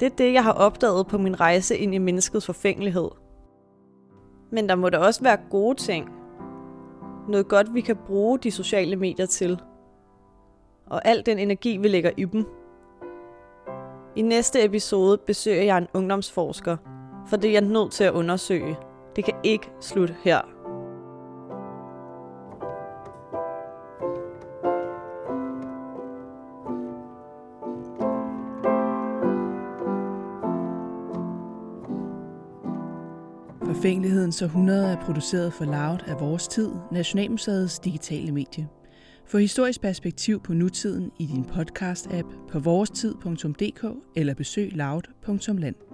[0.00, 3.08] Det er det, jeg har opdaget på min rejse ind i menneskets forfængelighed.
[4.50, 6.08] Men der må da også være gode ting.
[7.28, 9.60] Noget godt, vi kan bruge de sociale medier til.
[10.86, 12.46] og al den energi, vi lægger i dem.
[14.16, 16.76] I næste episode besøger jeg en ungdomsforsker,
[17.26, 18.76] for det er jeg nødt til at undersøge.
[19.16, 20.51] Det kan ikke slutte her.
[34.32, 38.68] Forfængelighedens århundrede er produceret for Loud af Vores Tid, Nationalmuseets digitale medie.
[39.26, 43.84] Få historisk perspektiv på nutiden i din podcast-app på vorestid.dk
[44.16, 45.91] eller besøg loud.land.